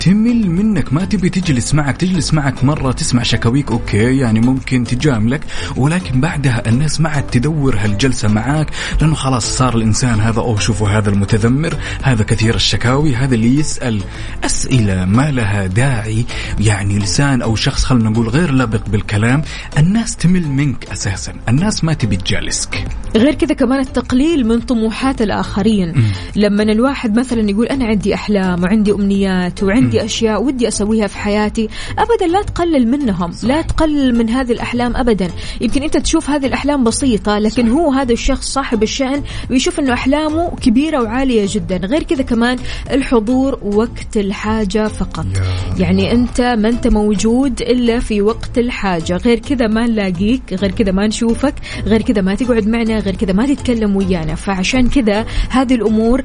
[0.00, 0.92] تمل منك.
[0.92, 1.96] ما تبي تجلس معك.
[1.96, 3.70] تجلس معك مرة تسمع شكاويك.
[3.70, 5.44] Okay يعني ممكن تجاملك.
[5.76, 10.88] ولكن بعدها الناس ما عاد تدور هالجلسة معاك لأنه خلاص صار الإنسان هذا أوه شوفوا
[10.88, 14.02] هذا المتذمر هذا كثير الشكاوي هذا اللي يسأل
[14.44, 16.24] أسئلة ما لها داعي
[16.60, 19.42] يعني لسان أو شخص خلينا نقول غير لبق بالكلام.
[19.78, 21.32] الناس تمل منك أساسا.
[21.48, 22.84] الناس ما تبي تجالسك.
[23.16, 25.94] غير كذا كمان التقليل من طموحات الآخرين.
[26.36, 31.18] لما الواحد مثلا يقول أنا عندي أحلام وعندي أمنيات وعندي عندي أشياء ودي أسويها في
[31.18, 33.48] حياتي ابدا لا تقلل منهم صح.
[33.48, 35.30] لا تقلل من هذه الأحلام ابدا.
[35.60, 37.72] يمكن أنت تشوف هذه الأحلام بسيطة لكن صح.
[37.72, 41.76] هو هذا الشخص صاحب الشأن ويشوف إنه أحلامه كبيرة وعالية جدا.
[41.76, 42.58] غير كذا كمان
[42.90, 45.26] الحضور وقت الحاجة فقط.
[45.78, 49.16] يعني أنت ما أنت موجود إلا في وقت الحاجة.
[49.16, 51.54] غير كذا ما نلاقيك غير كذا ما نشوفك
[51.86, 54.34] غير كذا ما تقعد معنا غير كذا ما تتكلم ويانا.
[54.34, 56.22] فعشان كذا هذه الأمور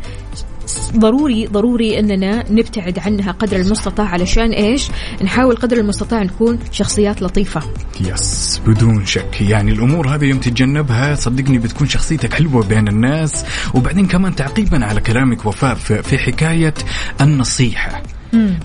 [0.98, 4.90] ضروري ضروري أننا نبتعد عنها قدر المستطاع علشان إيش؟
[5.24, 7.62] نحاول قدر المستطاع نكون شخصيات لطيفة.
[8.02, 14.08] يس بدون شك يعني الأمور هذه يوم تتجنبها صدقني بتكون شخصيتك حلوة بين الناس وبعدين
[14.08, 16.74] كمان تعقيبا على كلامك وفاء في حكاية
[17.22, 18.04] النصيحة.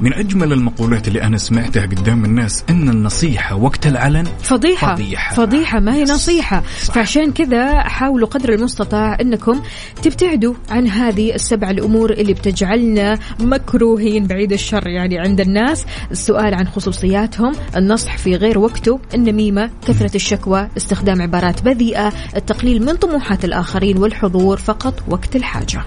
[0.00, 4.94] من أجمل المقولات اللي أنا سمعتها قدام الناس إن النصيحة وقت العلن فضيحة.
[4.94, 6.94] فضيحة, فضيحة ما هي نصيحة؟ صح.
[6.94, 9.62] فعشان كذا حاولوا قدر المستطاع إنكم
[10.02, 15.86] تبتعدوا عن هذه السبع الأمور اللي بتجعلنا مكروهين بعيد الشر يعني عند الناس.
[16.10, 22.96] السؤال عن خصوصياتهم النصح في غير وقته النميمة كثرة الشكوى استخدام عبارات بذيئة التقليل من
[22.96, 25.84] طموحات الآخرين والحضور فقط وقت الحاجة.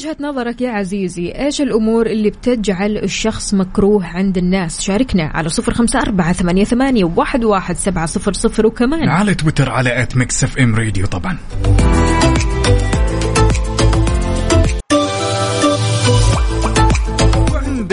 [0.00, 5.74] وجهة نظرك يا عزيزي إيش الأمور اللي بتجعل الشخص مكروه عند الناس؟ شاركنا على صفر
[5.74, 9.08] خمسة أربعة ثمانية, ثمانية واحد, واحد سبعة صفر صفر وكمان.
[9.08, 11.38] على تويتر على at Mix FM Radio طبعا.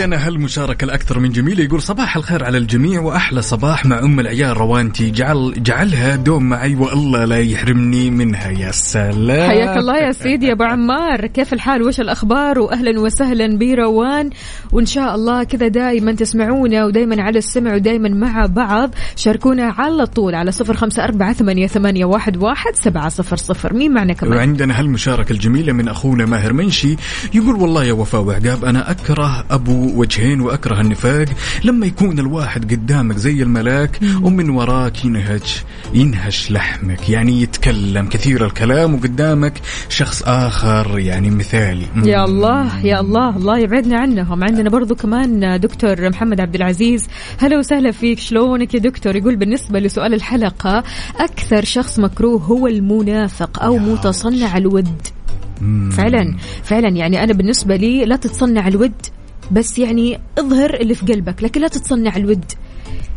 [0.08, 4.56] عندنا هالمشاركة الأكثر من جميلة يقول صباح الخير على الجميع وأحلى صباح مع أم العيال
[4.56, 5.10] روانتي.
[5.10, 8.48] جعل جعلها دوم معي والله لا يحرمني منها.
[8.48, 9.50] يا سلام.
[9.50, 11.26] حياك الله يا سيدي يا أبو عمار.
[11.26, 14.30] كيف الحال؟ وش الأخبار؟ وأهلا وسهلا بروان
[14.72, 18.94] وإن شاء الله كذا دائما تسمعونا ودائما على السمع ودائما مع بعض.
[19.16, 23.74] شاركونا على طول على صفر خمسة أربعة ثمانية, ثمانية واحد, واحد سبعة صفر صفر.
[23.74, 26.96] مين معنا كمان؟ وعندنا هالمشاركة الجميلة من أخونا ماهر منشي.
[27.34, 31.26] يقول والله يا وفاء وعقاب أنا أكره أبو وجهين وأكره النفاق.
[31.64, 35.62] لما يكون الواحد قدامك زي الملاك ومن وراك ينهج
[35.94, 37.10] ينهش لحمك.
[37.10, 39.52] يعني يتكلم كثير الكلام وقدامك
[39.88, 41.86] شخص آخر يعني مثالي.
[42.04, 44.44] يا الله يا الله الله يبعدنا عنهم.
[44.44, 47.06] عندنا برضو كمان دكتور محمد عبد العزيز.
[47.38, 50.84] هلا وسهلا فيك شلونك يا دكتور؟ يقول بالنسبة لسؤال الحلقة
[51.16, 54.88] أكثر شخص مكروه هو المنافق أو متصنع الود.
[55.90, 56.88] فعلا فعلا.
[56.88, 58.92] يعني أنا بالنسبة لي لا تتصنع الود.
[59.50, 62.44] بس يعني اظهر اللي في قلبك لكن لا تتصنع الود.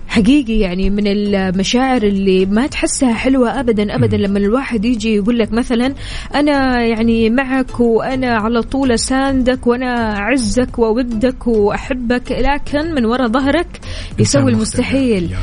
[0.08, 5.54] حقيقي يعني من المشاعر اللي ما تحسها حلوة أبدا أبدا لما الواحد يجي يقول لك
[5.54, 5.94] مثلا
[6.36, 13.80] أنا يعني معك وأنا على طول أساندك وأنا أعزك وأودك وأحبك لكن من وراء ظهرك
[14.20, 15.36] يسوي المستحيل.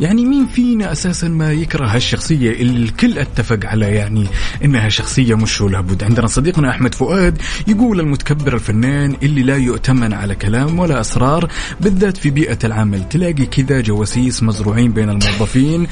[0.00, 4.26] يعني مين فينا أساسا ما يكره هالشخصية اللي الكل اتفق على يعني
[4.64, 6.04] إنها شخصية مش لابد.
[6.04, 11.48] عندنا صديقنا أحمد فؤاد يقول المتكبر الفنان اللي لا يؤتمن على كلام ولا أسرار
[11.80, 13.08] بالذات في بيئة العمل.
[13.08, 15.86] تلاقي كذا جواسيس مزروعين بين الموظفين.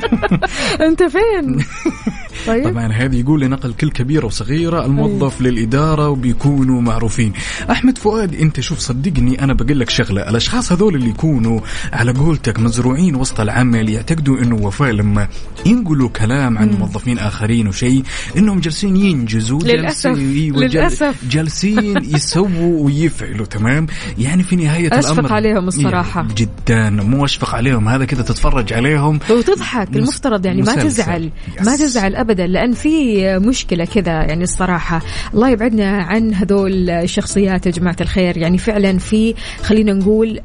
[0.88, 1.64] أنت فين؟
[2.46, 2.64] طيب.
[2.70, 5.52] طبعا هذه يقول لنقل كل كبيرة وصغيرة الموظف أيوه.
[5.52, 7.32] للإدارة وبيكونوا معروفين.
[7.70, 10.28] أحمد فؤاد أنت شوف صدقني أنا بقول لك شغلة.
[10.30, 11.60] الأشخاص هذول اللي يكونوا
[11.92, 15.28] على قولتك مزروعين وسط العمل يعتقدوا أنه وفاء لما
[15.66, 18.02] ينقلوا كلام عن موظفين آخرين وشيء
[18.36, 21.24] أنهم جالسين ينجزوا للأسف جالسين للأسف.
[21.30, 23.86] جالسين يسووا ويفعلوا تمام؟
[24.18, 26.20] يعني في نهاية أشفق الأمر عليهم الصراحة.
[26.20, 26.90] يعني جدا.
[26.90, 29.18] مو أشفق عليهم هذا كذا تتفرج عليهم.
[29.30, 35.02] وتضحك المفترض يعني ما تزعل ما تزعل أبدا لأن في مشكلة كذا يعني الصراحة.
[35.34, 38.36] الله يبعدنا عن هذول الشخصيات يا جماعة الخير.
[38.36, 40.40] يعني فعلا في خلينا نقول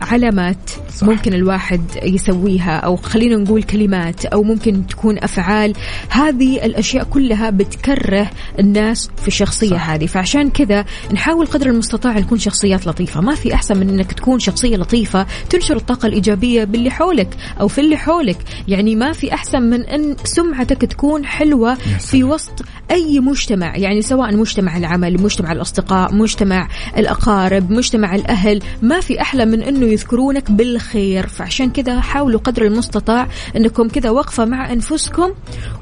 [0.00, 1.06] علامات صح.
[1.06, 5.72] ممكن الواحد يسويها أو خلينا نقول كلمات أو ممكن تكون أفعال.
[6.08, 9.90] هذه الأشياء كلها بتكره الناس في الشخصية صح.
[9.90, 10.06] هذه.
[10.06, 13.20] فعشان كذا نحاول قدر المستطاع نكون شخصيات لطيفة.
[13.20, 17.80] ما في أحسن من أنك تكون شخصية لطيفة تنشر الطاقة الإيجابية باللي حولك أو في
[17.80, 18.38] اللي حولك.
[18.68, 23.76] يعني ما في أحسن من أن سمعتك تكون حلوة في وسط أي مجتمع.
[23.76, 28.62] يعني سواء مجتمع العمل مجتمع الأصدقاء مجتمع الأقارب مجتمع الأهل.
[28.82, 31.26] ما في أحلى من أنه يذكرونك بالخير.
[31.26, 35.30] فعشان كذا حاولوا قدر المستطاع أنكم كذا وقفة مع أنفسكم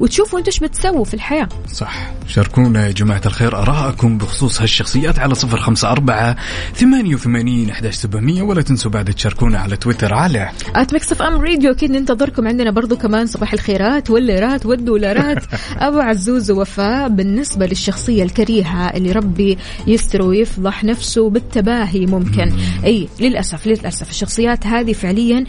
[0.01, 1.49] وتشوفوا أنتم بتسووا في الحياة.
[1.73, 2.13] صح.
[2.27, 6.37] شاركونا يا جماعة الخير أراءكم بخصوص هالشخصيات على صفر خمسة أربعة
[6.75, 8.43] ثمانية وثمانين أحداش سبعمية.
[8.43, 12.97] ولا تنسوا بعد تشاركونا على تويتر على at Mix FM Radio أكيد ننتظركم عندنا برضو
[12.97, 15.45] كمان صباح الخيرات والليرات والدولارات.
[15.87, 22.53] أبو عزوز ووفاء بالنسبة للشخصية الكريهة اللي ربي يستر ويفضح نفسه بالتباهي ممكن.
[22.85, 25.45] أي للأسف للأسف الشخصيات هذه فعليا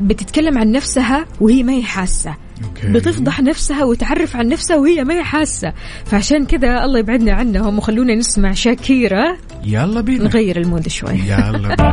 [0.00, 2.34] بتتكلم عن نفسها وهي ما هي حاسة.
[2.64, 2.88] okay.
[2.88, 5.72] بتفضح نفسها وتعرف عن نفسها وهي ما هي حاسة.
[6.04, 10.24] فعشان كذا الله يبعدنا عنهم وخلونا نسمع شاكيرا يلا بينا.
[10.24, 11.20] نغير ال mood شوي.
[11.26, 11.92] يلا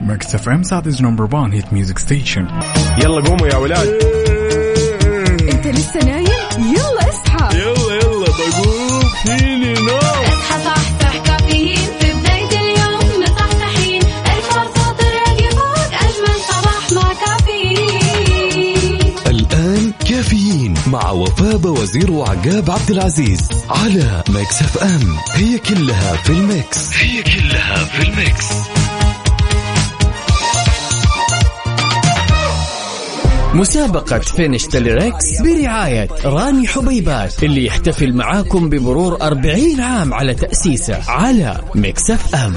[0.00, 2.46] Mix FM Saudi's number 1 hit music station
[2.98, 3.88] يلا قوموا يا ولاد.
[5.52, 6.26] انت لسه نايم؟
[6.58, 7.58] يلا اصحى.
[7.58, 9.02] يلا يلا بقوم.
[9.24, 10.07] فيني نوم؟
[19.68, 25.16] الآن كافيين مع وفاء وزير وعقاب عبد العزيز على Mix FM.
[25.32, 26.96] هي كلها في ال Mix.
[26.96, 28.44] هي كلها في ال Mix.
[33.54, 41.10] مسابقة Finish the Lyrics برعاية راني حبيبات اللي يحتفل معاكم بمرور 40 عام على تأسيسه
[41.10, 42.54] على Mix FM.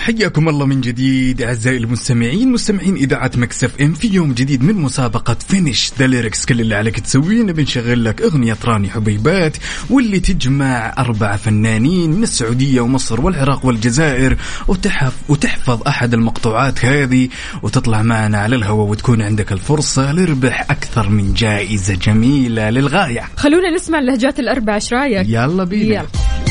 [0.00, 5.36] وحياكم الله من جديد أعزائي المستمعين مستمعين إذاعة Mix FM في يوم جديد من مسابقة
[5.48, 9.56] Finish the Lyrics كل اللي عليك تسويه نبي نشغل لك أغنية راني حبيبات
[9.90, 14.36] واللي تجمع أربع فنانين من السعودية ومصر والعراق والجزائر
[14.68, 17.28] وتحف وتحفظ أحد المقطوعات هذه
[17.62, 23.28] وتطلع معنا على الهواء وتكون عندك الفرصة لربح أكثر من جائزة جميلة للغاية.
[23.36, 25.94] خلونا نسمع اللهجات الأربع إيش رأيك؟ يلا بينا.
[25.94, 26.49] يلا.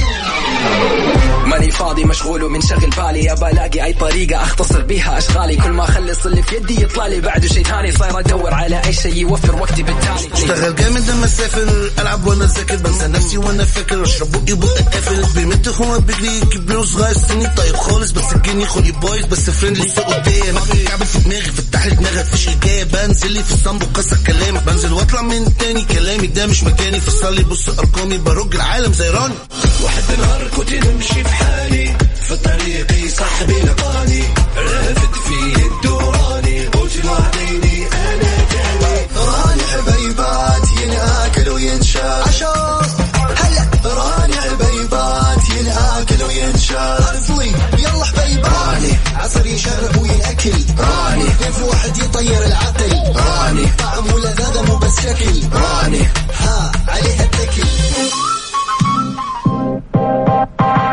[1.46, 3.32] ماني فاضي مشغول ومنشغل بالي.
[3.32, 5.56] ابى ألاقي أي طريقة أختصر بيها أشغالي.
[5.56, 7.22] كل ما أخلص اللي في يدي يطلع لي.
[7.22, 10.34] بعده شيء ثاني صاير أدور على أي شيء يوفر وقتي بالتالي.
[10.34, 11.92] أشتغل جامد لما أسافر.
[12.00, 14.04] ألعب وأنا ذاكر بنسى نفسي وأنا فاكر.
[14.04, 16.40] أشرب بقي بقى قافل بيمت هو بيجري.
[16.40, 18.12] كبير وصغير سني طيب خالص.
[18.12, 20.56] بس الجني خلي بايظ بس فريندلي لسه قدام.
[20.88, 21.42] كعب في دماغي.
[21.42, 25.86] فتح لي دماغك فيش الجايه بنزل لي في الصنب وكسر كلامك بنزل واطلع من تاني
[25.86, 26.28] كلامي.
[26.28, 27.00] ده مش مكاني.
[27.00, 28.18] فصل لي بص أرقامي.
[28.18, 29.36] برج العالم زي راني.
[29.84, 34.24] واحد نهار كنت نمشي في حالي في طريقي صاحبي لقاني.
[34.58, 39.08] رافد فيه الدوراني قلت وعديني أنا جاني.
[39.16, 42.82] راني حبيبات ينأكل وينشال عشان
[43.38, 43.70] هلا.
[43.86, 52.46] راني حبيبات ينأكل وينشال اصلي يلا حبيبات راني عصر يشرب وينأكل راني في واحد يطير
[52.46, 52.92] العقل.
[53.16, 56.08] راني طعم ولذاذة مو بس شكل راني
[56.40, 58.39] ها عليها التكل.
[60.40, 60.89] Thank you.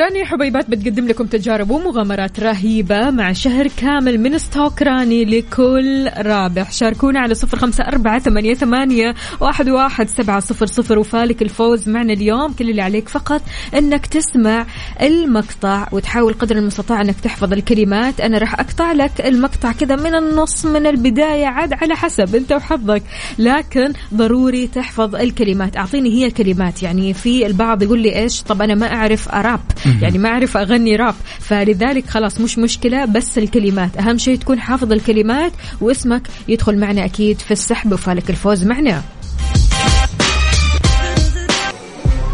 [0.00, 6.72] راني حبيبات بتقدم لكم تجارب ومغامرات رهيبة مع شهر كامل من ستوك راني لكل رابح.
[6.72, 12.12] شاركونا على صفر خمسة أربعة ثمانية, ثمانية واحد, واحد سبعة صفر صفر وفالك الفوز معنا
[12.12, 12.52] اليوم.
[12.52, 13.42] كل اللي عليك فقط
[13.74, 14.66] أنك تسمع
[15.02, 18.20] المقطع وتحاول قدر المستطاع أنك تحفظ الكلمات.
[18.20, 23.02] أنا راح أقطع لك المقطع كذا من النص من البداية عاد على حسب أنت وحظك.
[23.38, 25.76] لكن ضروري تحفظ الكلمات.
[25.76, 29.60] أعطيني هي كلمات يعني في البعض يقول لي إيش؟ طب أنا ما أعرف أراب.
[30.02, 31.14] يعني ما أعرف أغني راب.
[31.40, 33.96] فلذلك خلاص مش مشكلة بس الكلمات.
[33.96, 39.02] أهم شيء تكون حافظ الكلمات واسمك يدخل معنا أكيد في السحب وفالك الفوز معنا.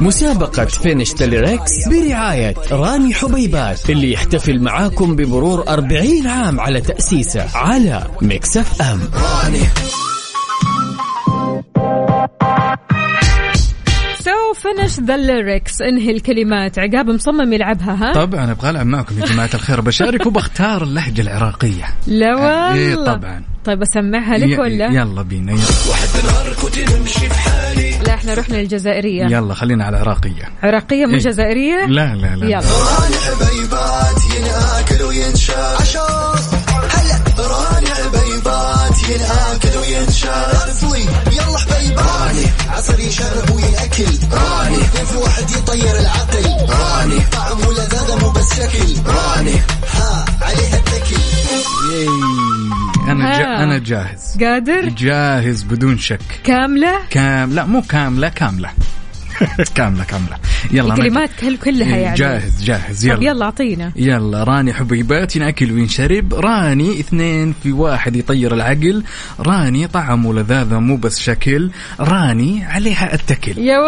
[0.01, 7.47] مسابقة Finish the Lyrics برعاية راني حبيبات اللي يحتفل معاكم بمرور 40 عام على تأسيسه
[7.55, 9.01] على Mix FM.
[9.01, 9.96] so
[14.67, 16.79] Finish the Lyrics انهي الكلمات.
[16.79, 19.81] عقاب مصمم يلعبها ها؟ طبعا أبغى ألعب معكم يا جماعة الخير.
[19.81, 21.85] بشارك وبختار اللهجة العراقية.
[22.07, 22.75] لا والله.
[22.75, 23.43] إيه طبعا.
[23.65, 25.63] طيب أسمعها لك ولا؟ يلا بينا يلا,
[28.07, 29.25] لا إحنا رحنا للجزائرية.
[29.25, 30.53] يلا خلينا على العراقية.
[30.63, 31.19] عراقية مو إيه.
[31.19, 32.61] جزائرية؟ لا لا لا يلا.
[32.61, 36.01] راني حبيبات ينأكل وينشال عشان
[36.91, 40.56] هلا راني حبيبات ينأكل وينشال
[41.77, 44.05] حبيبات راني عصر يشرب ويأكل.
[44.33, 46.45] راني اثنين في واحد يطير العقل.
[46.69, 49.61] راني طعم ولذاذة مو بس شكل راني
[49.95, 51.17] ها عليها التكل.
[53.09, 53.45] أنا جا.
[53.45, 54.37] أنا جاهز.
[54.41, 56.41] قادر؟ جاهز بدون شك.
[56.45, 58.71] كاملة؟ كام لا مو كاملة كاملة.
[59.77, 60.37] كاملة كاملة.
[60.71, 62.17] يلا الكلمات كل كلها إيه، يعني.
[62.17, 63.09] جاهز جاهز.
[63.09, 63.93] طب يلا يلا أعطينا.
[63.97, 66.35] يلا راني حبيبات ينأكل وينشرب.
[66.35, 69.03] راني اثنين في واحد يطير العقل.
[69.41, 71.71] راني طعم ولذاذة مو بس شكل.
[72.01, 73.59] راني عليها أتكل.
[73.59, 73.77] يا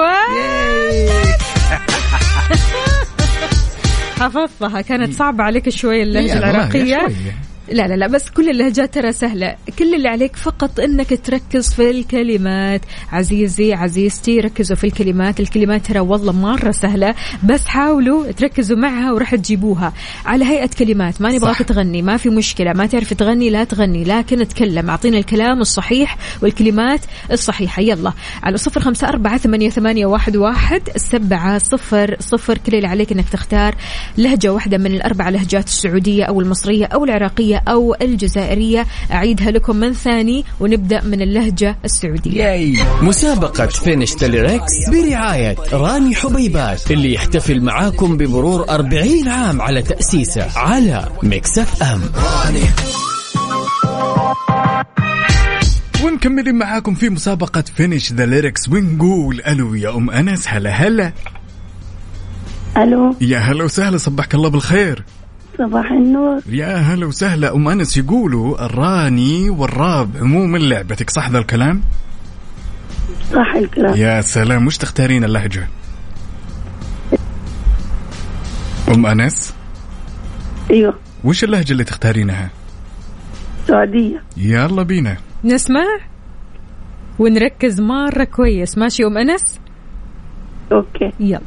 [4.20, 6.98] حفظتها كانت صعبة عليك شوي اللهجة العراقية.
[7.00, 7.47] شوية.
[7.72, 9.56] لا لا لا بس كل اللهجات ترى سهلة.
[9.78, 12.80] كل اللي عليك فقط إنك تركز في الكلمات.
[13.12, 15.40] عزيزي عزيزتي ركزوا في الكلمات.
[15.40, 17.14] الكلمات ترى والله مرة سهلة.
[17.44, 19.92] بس حاولوا تركزوا معها وراح تجيبوها.
[20.26, 21.22] على هيئة كلمات.
[21.22, 21.58] ما نبغاك.
[21.58, 22.02] تغني.
[22.02, 22.72] ما في مشكلة.
[22.72, 24.04] ما تعرف تغني لا تغني.
[24.04, 24.90] لكن اتكلم.
[24.90, 27.00] أعطينا الكلام الصحيح والكلمات
[27.32, 27.82] الصحيحة.
[27.82, 28.12] يلا.
[28.42, 32.58] على صفر خمسة أربعة ثمانية, ثمانية واحد, واحد سبعة صفر صفر.
[32.58, 33.74] كل اللي عليك إنك تختار
[34.18, 38.86] لهجة واحدة من الأربع لهجات السعودية أو المصرية أو العراقية أو الجزائرية.
[39.12, 42.44] أعيدها لكم من ثاني ونبدأ من اللهجة السعودية.
[42.44, 42.78] yay.
[43.02, 50.58] مسابقة Finish the Lyrics برعاية راني حبيبات اللي يحتفل معاكم بمرور 40 عام على تأسيسه
[50.58, 52.00] على Mix FM.
[56.04, 61.12] ومكملين معاكم في مسابقة Finish the Lyrics ونقول ألو يا أم أنس هلا هلا.
[62.76, 63.16] ألو.
[63.20, 65.04] يا هلا وسهلا صبحك الله بالخير.
[65.58, 66.40] صباح النور.
[66.48, 67.54] يا هلا وسهلا.
[67.54, 71.82] أم أنس يقولوا الراني والراب عموما لعبتك صح ذا الكلام؟
[73.32, 73.96] صح الكلام.
[73.96, 74.66] يا سلام.
[74.66, 75.68] وش تختارين اللهجة؟
[78.88, 79.54] أم أنس؟
[80.70, 80.94] أيوه.
[81.24, 82.50] وش اللهجة اللي تختارينها؟
[83.68, 84.22] سعودية.
[84.36, 85.16] يلا بينا.
[85.44, 85.84] نسمع.
[87.18, 88.78] ونركز مرة كويس.
[88.78, 89.60] ماشي أم أنس؟
[90.72, 91.12] أوكي.
[91.20, 91.40] يلا.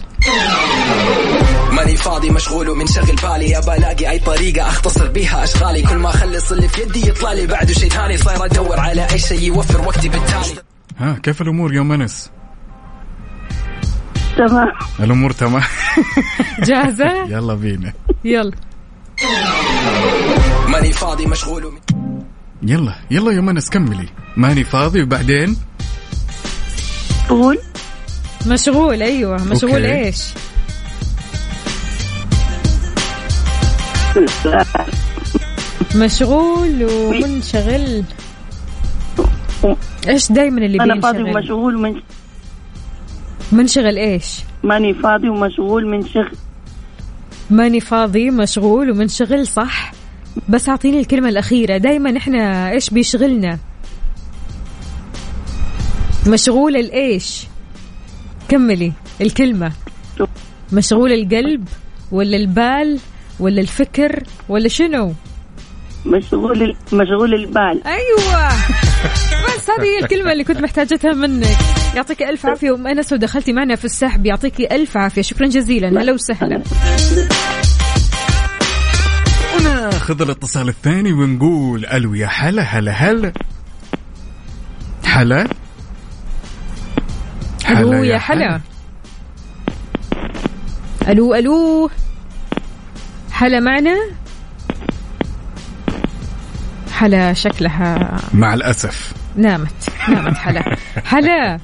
[1.81, 3.57] ماني فاضي مشغول ومنشغل بالي.
[3.57, 5.81] ابى ألاقي أي طريقة أختصر بيها أشغالي.
[5.81, 8.17] كل ما أخلص اللي في يدي يطلع لي بعده شيء ثاني.
[8.17, 10.61] صاير أدور على أي شيء يوفر وقتي بالتالي.
[10.97, 12.29] ها كيف الأمور يا أم أنس
[14.37, 14.67] تمام.
[14.99, 15.63] الأمور تمام.
[16.63, 17.93] جاهزة؟ يلا بينا.
[18.23, 18.51] يلا.
[20.67, 21.79] ماني فاضي مشغول ومن...
[22.63, 24.09] يلا يلا يا أم أنس كملي.
[24.37, 25.57] ماني فاضي وبعدين؟
[27.29, 27.57] قول.
[28.47, 29.43] مشغول أيوة.
[29.43, 30.05] مشغول أوكي.
[30.05, 30.23] إيش؟
[35.95, 38.03] مشغول ومنشغل.
[40.07, 42.01] إيش دايما اللي أنا فاضي ومشغول من
[43.51, 46.31] منشغل إيش؟ ماني فاضي ومشغول من شغل
[47.49, 49.91] ماني فاضي مشغول ومنشغل صح؟
[50.49, 51.77] بس أعطيني الكلمة الأخيرة.
[51.77, 53.57] دايما إحنا إيش بيشغلنا؟
[56.27, 57.47] مشغول الإيش؟
[58.49, 59.71] كملي الكلمة.
[60.73, 61.67] مشغول القلب
[62.11, 62.99] ولا البال؟
[63.41, 65.13] ولا الفكر ولا شنو؟
[66.05, 67.81] مشغول مشغول البال.
[67.85, 68.47] أيوه.
[69.45, 71.57] بس هذه هي الكلمة اللي كنت محتاجتها منك.
[71.95, 72.75] يعطيك ألف عافية.
[72.75, 75.21] أم أنس ودخلتي معنا في السحب يعطيك ألف عافية.
[75.21, 75.87] شكرا جزيلا.
[75.87, 76.63] هلا وسهلا.
[79.59, 83.33] وناخذ الاتصال الثاني ونقول ألو يا حلا هلا هلا.
[85.05, 85.47] حلا
[87.69, 88.61] ألو يا حلا
[91.07, 91.89] ألو ألو.
[93.41, 93.95] حلا معنا؟
[96.91, 98.17] حلا شكلها.
[98.33, 99.13] مع الأسف.
[99.35, 100.75] نامت نامت حلا.
[101.05, 101.59] حلا.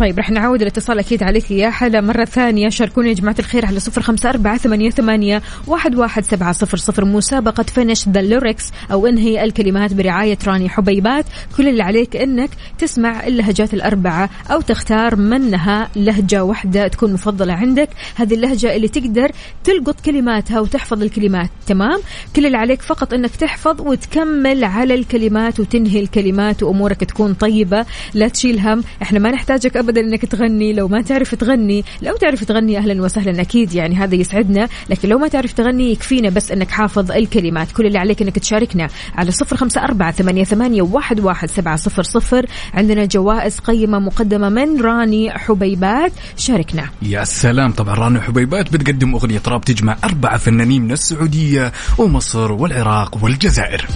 [0.00, 3.80] طيب رح نعود الاتصال أكيد عليك يا حلا مرة ثانية شاركونا يا جماعة الخير على
[3.80, 7.04] صفر خمسة أربعة ثمانية, ثمانية واحد, واحد سبعة صفر صفر.
[7.04, 11.24] مسابقة Finish the Lyrics أو انهي الكلمات برعاية راني حبيبات.
[11.56, 17.88] كل اللي عليك أنك تسمع اللهجات الأربعة أو تختار منها لهجة واحدة تكون مفضلة عندك.
[18.14, 19.30] هذه اللهجة اللي تقدر
[19.64, 21.50] تلقط كلماتها وتحفظ الكلمات.
[21.66, 22.00] تمام؟
[22.36, 27.86] كل اللي عليك فقط أنك تحفظ وتكمل على الكلمات وتنهي الكلمات وأمورك تكون طيبة.
[28.14, 29.89] لا تشيل هم إحنا ما نحتاجك ابدا.
[29.98, 34.68] انك تغني لو ما تعرف تغني لو تعرف تغني أهلا وسهلا أكيد يعني هذا يسعدنا
[34.90, 37.72] لكن لو ما تعرف تغني يكفينا بس أنك حافظ الكلمات.
[37.72, 42.02] كل اللي عليك إنك تشاركنا على صفر خمسة أربعة ثمانية, ثمانية واحد, واحد سبعة صفر
[42.02, 42.46] صفر.
[42.74, 46.12] عندنا جوائز قيمة مقدمة من راني حبيبات.
[46.36, 46.88] شاركنا.
[47.02, 47.72] يا سلام.
[47.72, 53.86] طبعا راني حبيبات بتقدم أغنية راب تجمع أربعة فنانين من السعودية ومصر والعراق والجزائر.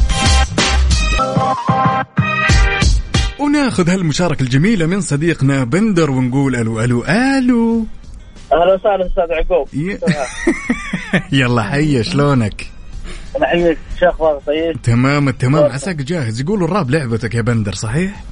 [3.44, 7.86] وناخذ هالمشاركة الجميلة من صديقنا بندر ونقول ألو ألو ألو.
[8.52, 9.68] أهلا وسهلا أستاذ يعقوب.
[9.74, 9.98] ي-
[11.40, 12.66] يلا حي شلونك؟
[13.36, 18.24] أنا حييك شو أخبارك طيب؟ تمام التمام عساك جاهز؟ يقولوا الراب لعبتك يا بندر صحيح؟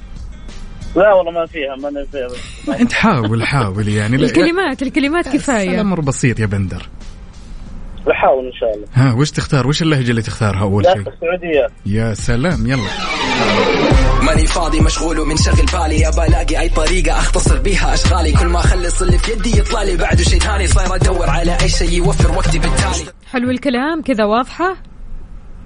[0.95, 2.79] لا والله ما فيها ما فيها.
[2.81, 4.15] انت حاول حاول يعني.
[4.15, 5.69] الكلمات الكلمات كفاية.
[5.69, 6.89] الامر بسيط يا بندر.
[8.07, 8.87] بحاول إن شاء الله.
[8.93, 11.67] ها وش تختار؟ وش اللهجة اللي تختارها أول لا شيء؟ السعودية.
[11.85, 12.89] يا سلام يلا.
[14.21, 16.07] ماني فاضي مشغول ومنشغل بالي.
[16.07, 18.31] ابى ألاقي أي طريقة أختصر بيها أشغالي.
[18.31, 19.97] كل ما أخلص اللي في يدي يطلع لي.
[19.97, 23.11] بعده شيء ثاني صاير أدور على أي شيء يوفر وقتي بالتالي.
[23.31, 24.75] حلو الكلام كذا واضحة؟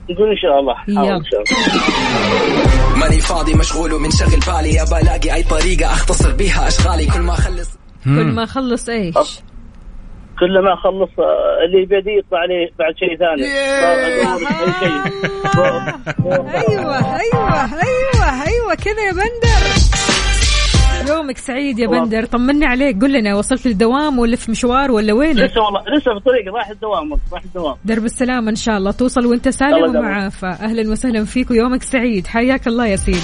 [0.09, 0.73] نقول إن شاء الله.
[0.75, 1.15] حاول.
[1.15, 2.97] إن شاء الله.
[2.97, 4.81] ماني فاضي مشغول ومنشغل بالي.
[4.81, 7.05] ابى ألاقي أي طريقة أختصر بيها أشغالي.
[7.05, 7.69] كل ما أخلص
[8.03, 9.15] كل ما أخلص إيش؟
[10.39, 13.43] كل ما اخلص آه، اللي بيدي يطلع لي بعد شيء ثاني.
[14.79, 15.01] شيء.
[16.25, 18.75] أيوه أيوه أيوه أيوه.
[18.75, 19.61] كذا يا بندر.
[21.09, 22.25] يومك سعيد يا بندر.
[22.25, 23.01] طمنا عليك.
[23.01, 26.69] قل لنا وصلت للدوام ولا في مشوار ولا وين؟ لسه والله لسه في الطريق رايح
[26.69, 27.75] الدوام رايح الدوام.
[27.85, 28.91] درب السلامة إن شاء الله.
[28.91, 29.95] توصل وأنت سالم.
[29.95, 30.45] ومعافى.
[30.61, 32.27] أهلا وسهلا فيك ويومك سعيد.
[32.27, 33.17] حياك الله يا سيدي.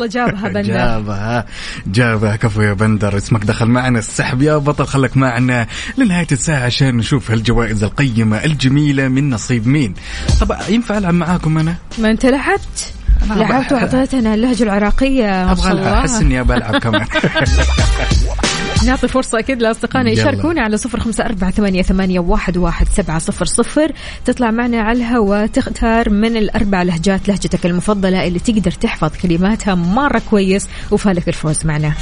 [0.00, 0.62] والله جابها بندر.
[0.62, 1.46] جابها.
[1.86, 2.36] جابها.
[2.36, 3.16] كفو يا بندر.
[3.16, 4.86] اسمك دخل معنا السحب يا بطل.
[4.86, 5.66] خلك معنا
[5.98, 9.94] لنهاية الساعة عشان نشوف هالجوائز القيمة الجميلة من نصيب مين.
[10.40, 12.92] طب ينفع ألعب معاكم أنا؟ ما أنت لعبت.
[13.30, 15.26] لعبت اللهجة العراقية.
[15.26, 17.06] ما أبغى شاء ألعب أحس الله إني أبى ألعب كمان.
[18.86, 20.10] نعطي فرصة أكيد لأصدقائنا.
[20.10, 23.92] يشاركونا على صفر خمسة أربعة ثمانية, ثمانية واحد, واحد سبعة صفر صفر.
[24.24, 30.22] تطلع معنا على الهواء تختار من الأربع لهجات لهجتك المفضلة اللي تقدر تحفظ كلماتها مرة
[30.30, 31.94] كويس وفالك الفوز معنا.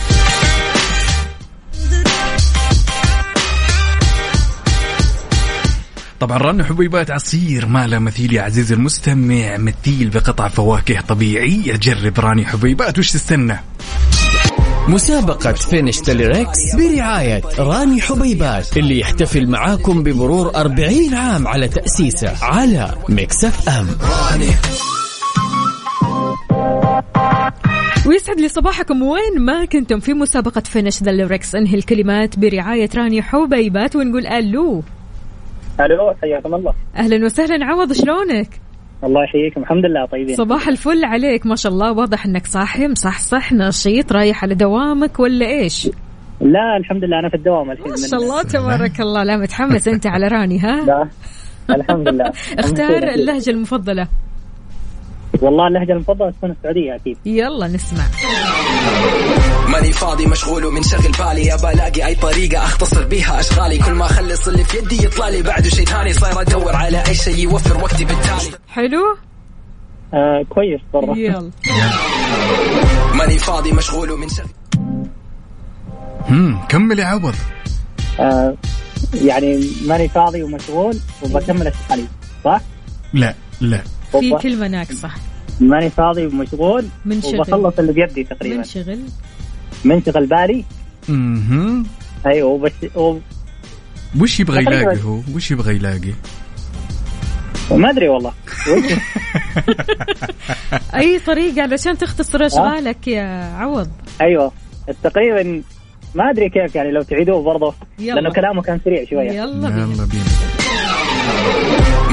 [6.21, 11.77] طبعا راني حبيبات عصير ما لا مثيل يا عزيزي المستمع مثيل بقطع فواكه طبيعية.
[11.77, 13.61] جرب راني حبيبات وش تستنى؟
[14.89, 22.45] مسابقة Finish the Lyrics برعاية راني حبيبات اللي يحتفل معاكم بمرور 40 عام على تأسيسه
[22.45, 23.87] على Mix FM.
[28.07, 29.03] ويسعد لي صباحكم.
[29.03, 34.83] وين ما كنتم في مسابقة Finish the Lyrics انهي الكلمات برعاية راني حبيبات ونقول ألو.
[35.81, 36.75] ألو حياكم الله.
[36.97, 37.65] أهلا وسهلا.
[37.65, 38.68] عوض شلونك؟
[39.05, 39.61] الله يحييكم.
[39.61, 40.37] الحمد لله طيبين.
[40.37, 41.47] صباح الفل عليك.
[41.47, 45.87] ما شاء الله واضح إنك صاحي مصحصح نشيط رايح على دوامك ولا إيش؟
[46.41, 49.23] لا الحمد لله أنا في الدوام الحين ما شاء الله تبارك الله.
[49.25, 51.09] لا متحمس أنت على راني ها؟ لا
[51.71, 52.33] الحمد لله.
[52.65, 54.09] اختار اللهجة المفضلة.
[55.43, 57.17] والله اللهجة المفضلة تكون السعودية أكيد.
[57.27, 58.05] يلا نسمع.
[59.69, 61.55] ماني فاضي مشغول ومنشغل بالي.
[61.55, 63.79] ابى الاقي أي طريقة أختصر بيها أشغالي.
[63.79, 65.43] كل ما اخلص اللي في يدي يطلع لي.
[65.43, 68.57] بعده شيء ثاني صاير أدور على أي شيء يوفر وقتي بالتالي.
[68.69, 69.17] حلو؟
[70.15, 71.51] آه كويس برا يلا.
[73.15, 74.47] ماني فاضي مشغول ومنشغل
[76.29, 77.35] هم كمل يا عوض
[78.21, 78.55] آه
[79.15, 82.05] يعني ماني فاضي ومشغول وبكمل اشتغالي
[82.45, 82.61] صح؟
[83.13, 83.81] لا لا.
[84.13, 84.31] في.
[84.43, 85.11] كلمة ناقصة.
[85.61, 86.85] ماني فاضي ومشغول.
[87.05, 87.41] منشغل.
[87.41, 88.57] وبخلص اللي بيدي تقريبا.
[88.57, 89.01] منشغل
[89.85, 90.65] منشغل بالي
[91.09, 91.87] مهم.
[92.27, 93.19] أيوه وبس و...
[94.21, 94.63] وش يبغى.
[94.63, 96.13] يلاقي هو؟ وش يبغى يلاقي؟
[97.71, 98.33] وما أدري والله.
[100.95, 103.91] أي طريقة؟ علشان تختصر أشغالك يا عوض.
[104.21, 104.53] أيوه.
[105.03, 105.63] تقريبا
[106.15, 107.75] ما أدري كيف يعني لو تعيدوه برضه.
[107.99, 109.31] لأنه كلامه كان سريع شوية.
[109.31, 109.83] يلا بينا.
[109.83, 110.25] يلا بينا.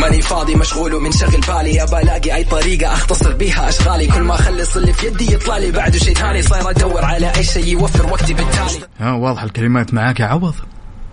[0.06, 1.84] ماني فاضي مشغول ومنشغل بالي.
[1.84, 4.08] ابى ألاقي أي طريقة أختصر بيها أشغالي.
[4.08, 5.72] كل ما أخلص اللي في يدي يطلع لي.
[5.72, 8.88] بعده شيء ثاني صاير أدور على أي شيء يوفر وقتي بالتالي.
[9.00, 10.54] ها واضح الكلمات معاك يا عوض.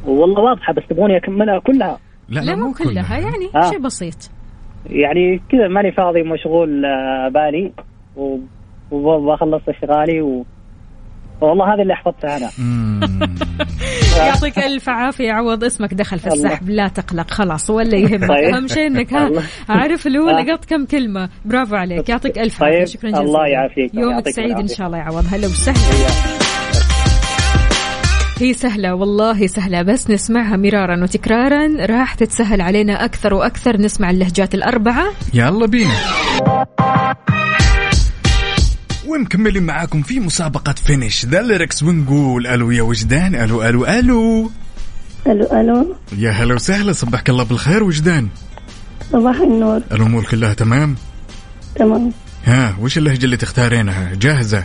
[0.04, 3.18] والله واضحة بس تبغوني أكملها كلها؟ لا مو كلها.
[3.18, 3.70] يعني آه.
[3.70, 4.30] شيء بسيط.
[4.86, 7.72] يعني كذا ماني فاضي ومشغول آه، بالي.
[8.90, 10.44] وبخلص أشغالي و...
[11.42, 12.50] والله هذه اللي حفظتها أنا
[14.26, 16.26] يعطيك ألف عافية يا عوض اسمك دخل في.
[16.26, 18.54] السحب لا تقلق خلاص ولا يهمك طيب.
[18.54, 19.30] أهم شيء إنك ها.
[19.68, 20.42] عارف اللي هو آه.
[20.42, 22.72] لقط كم كلمة برافو عليك يعطيك ألف طيب.
[22.72, 23.94] عافيه شكرا جزيلا الله يعافيك.
[23.94, 24.68] يومك سعيد إن.
[24.68, 25.78] شاء الله يا عوض هلا وسهلا
[28.40, 34.54] هي سهلة والله سهلة بس نسمعها مرارا وتكرارا راح تتسهل علينا أكثر وأكثر نسمع اللهجات
[34.54, 35.94] الأربعة يلا بينا
[39.06, 44.50] ومكملين معاكم في مسابقة Finish the Lyrics ونقول ألو يا وجدان ألو ألو ألو.
[45.26, 45.96] ألو ألو.
[46.18, 48.28] يا هلا وسهلا صبحك الله بالخير وجدان.
[49.12, 49.80] صباح النور.
[49.92, 50.96] الأمور كلها تمام؟
[51.76, 52.12] تمام.
[52.44, 54.64] ها وش اللهجة اللي تختارينها؟ جاهزة؟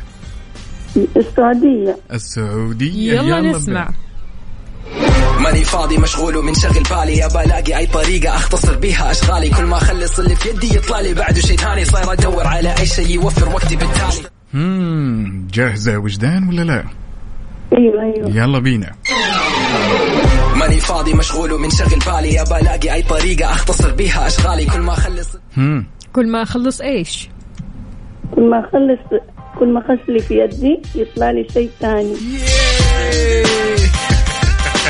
[1.17, 1.97] السعودية.
[2.13, 3.13] السعودية.
[3.13, 3.57] يلا بينا.
[3.57, 3.89] نسمع.
[5.39, 7.25] ماني فاضي مشغول ومنشغل بالي.
[7.25, 9.49] ابى الاقي أي طريقة أختصر بيها أشغالي.
[9.49, 11.13] كل ما أخلص اللي في يدي يطلع لي.
[11.13, 14.29] بعده شيء ثاني صاير أدور على أي شيء يوفر وقتي بالتالي.
[14.53, 16.83] مم، جاهزة يا وجدان ولا لا؟
[17.77, 18.29] أيوه أيوه.
[18.29, 18.95] يلا بينا.
[20.55, 22.41] ماني فاضي مشغول ومنشغل بالي.
[22.41, 24.65] ابى الاقي أي طريقة أختصر بيها أشغالي.
[24.65, 25.85] كل ما أخلص هم.
[26.13, 27.29] كل ما أخلص إيش؟
[28.35, 29.21] كل ما أخلص
[29.59, 32.15] كل ما أخلص اللي في يدي يطلع لي شيء ثاني.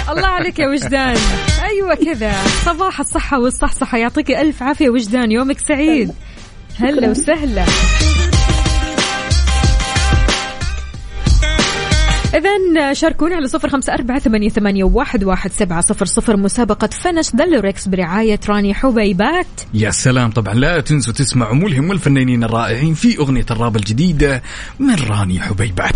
[0.09, 1.17] الله عليك يا وجدان.
[1.63, 2.33] أيوه كذا.
[2.65, 3.97] صباح الصحة والصحصحة.
[3.97, 5.31] يعطيك ألف عافية وجدان.
[5.31, 6.11] يومك سعيد.
[6.79, 7.65] هلا وسهلا.
[12.27, 17.31] إذا شاركونا على صفر خمسة أربعة ثمانية, ثمانية واحد, واحد سبعة صفر صفر مسابقة فنش
[17.33, 19.47] دلوركس برعاية راني حبيبات.
[19.73, 20.31] يا سلام.
[20.31, 24.43] طبعا لا تنسوا تسمعوا ملهم والفنانين الرائعين في أغنية الراب الجديدة
[24.79, 25.95] من راني حبيبات.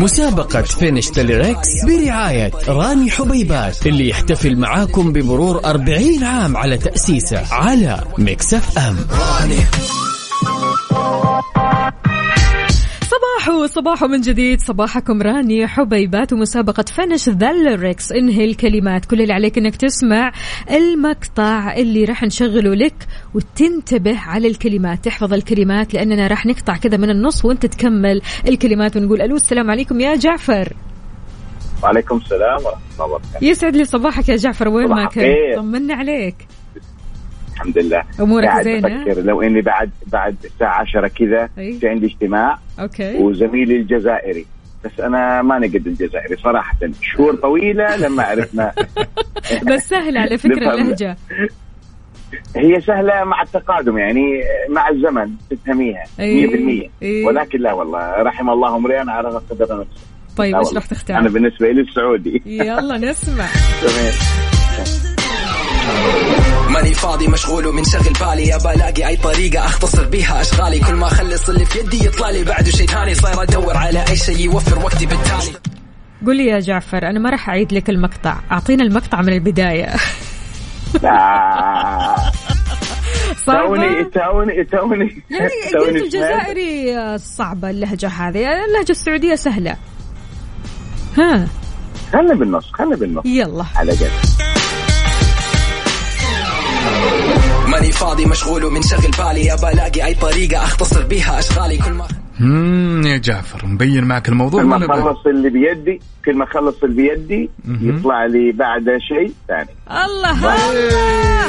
[0.00, 7.54] مسابقة Finish the Lyrics برعاية راني حبيبات اللي يحتفل معاكم بمرور 40 عام على تأسيسه
[7.54, 8.96] على Mix FM.
[13.40, 14.60] صباحو صباحو من جديد.
[14.60, 15.66] صباحكم راني.
[15.66, 18.12] حبيبات ومسابقة Finish the Lyrics.
[18.12, 19.04] انهي الكلمات.
[19.04, 20.32] كل اللي عليك إنك تسمع
[20.70, 22.94] المقطع اللي راح نشغله لك
[23.34, 25.04] وتنتبه على الكلمات.
[25.04, 30.00] تحفظ الكلمات لأننا راح نقطع كذا من النص وأنت تكمل الكلمات ونقول ألو السلام عليكم
[30.00, 30.72] يا جعفر.
[31.82, 33.44] وعليكم السلام ورحمة الله وبركاته.
[33.44, 34.68] يسعد لي صباحك يا جعفر.
[34.68, 35.24] وين ما كنت.
[35.56, 36.36] طمنا عليك.
[37.60, 41.46] الحمد لله أمورك قاعد زينة؟ بفكر لو إني بعد بعد الساعة 10 كذا.
[41.56, 44.46] في عندي اجتماع okay وزميلي الجزائري
[44.84, 48.72] بس أنا ما نقد الجزائري صراحة شهور طويلة لما عرفنا
[49.72, 50.80] بس سهل على فكرة نفهم.
[50.80, 51.16] اللهجة
[52.56, 56.90] هي سهلة مع التقادم يعني مع الزمن تفهميها 100% أي.
[57.02, 57.24] أي.
[57.24, 60.06] ولكن لا والله رحم الله امرئ عرف قدر نفسه
[60.36, 60.74] طيب إيش.
[60.74, 63.46] راح تختار؟ أنا بالنسبة لي السعودي يلا نسمع
[66.68, 68.54] ماني فاضي مشغول ومنشغل بالي.
[68.54, 70.78] ابى ألاقي أي طريقة أختصر بيها أشغالي.
[70.80, 72.44] كل ما أخلص اللي في يدي يطلع لي.
[72.44, 75.58] بعده شيء ثاني صاير أدور على أي شيء يوفر وقتي بالتالي.
[76.26, 78.36] قل لي يا جعفر أنا ما راح أعيد لك المقطع.
[78.52, 79.88] أعطينا المقطع من البداية.
[83.46, 83.66] صعبة.
[83.66, 85.22] توني توني توني.
[85.30, 86.04] يعني توني قلت.
[86.04, 88.64] الجزائري صعبة اللهجة هذه.
[88.64, 89.76] اللهجة السعودية سهلة.
[91.18, 91.48] ها.
[92.12, 93.26] خلنا بالنص خلنا بالنص.
[93.26, 93.64] يلا.
[93.76, 94.49] على جد.
[97.80, 99.52] ماني فاضي مشغول ومنشغل بالي.
[99.52, 102.06] ابى ألاقي أي طريقة أختصر بيها أشغالي كل ما
[102.40, 107.02] امم يا جعفر مبين معك الموضوع كل ما؟ أخلص اللي بيدي كل ما أخلص اللي
[107.02, 107.50] بيدي.
[107.68, 109.70] يطلع لي بعده شيء ثاني.
[110.04, 111.46] الله الله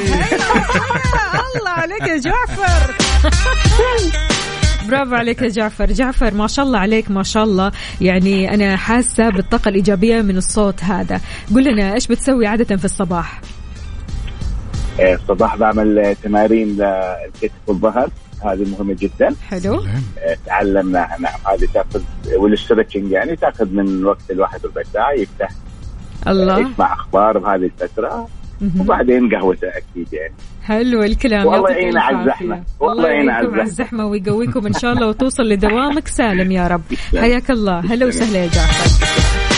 [1.58, 2.96] الله عليك يا جعفر.
[4.90, 5.86] برافو عليك يا جعفر.
[5.86, 7.72] جعفر ما شاء الله عليك ما شاء الله.
[8.02, 11.22] يعني أنا حاسة بالطاقة الإيجابية من الصوت هذا.
[11.56, 13.42] قل لنا إيش بتسوي عادة في الصباح؟
[15.00, 18.10] الصباح بعمل تمارين للكتف والظهر.
[18.46, 19.36] هذه مهمة جدا.
[19.50, 19.76] حلو.
[19.76, 22.02] آه، تعلمناها نعم هذه تأخذ
[22.38, 25.50] والستريتشنج يعني تأخذ من وقت الواحد ربع ساعة يفتح
[26.28, 26.60] الله.
[26.60, 28.28] يسمع أخبار بهذه الفترة
[28.62, 28.82] مهم.
[28.82, 30.34] وبعدين قهوته أكيد يعني.
[30.64, 31.46] حلو الكلام.
[31.46, 32.20] والله يعين على.
[32.20, 32.64] الزحمة.
[32.80, 33.86] والله الله يعين على يعينكم على الزحمة.
[33.86, 36.82] الزحمة ويقويكم إن شاء الله وتوصل لدوامك سالم يا رب.
[37.22, 37.80] حياك الله.
[37.80, 39.51] هلا وسهلا يا جعفر.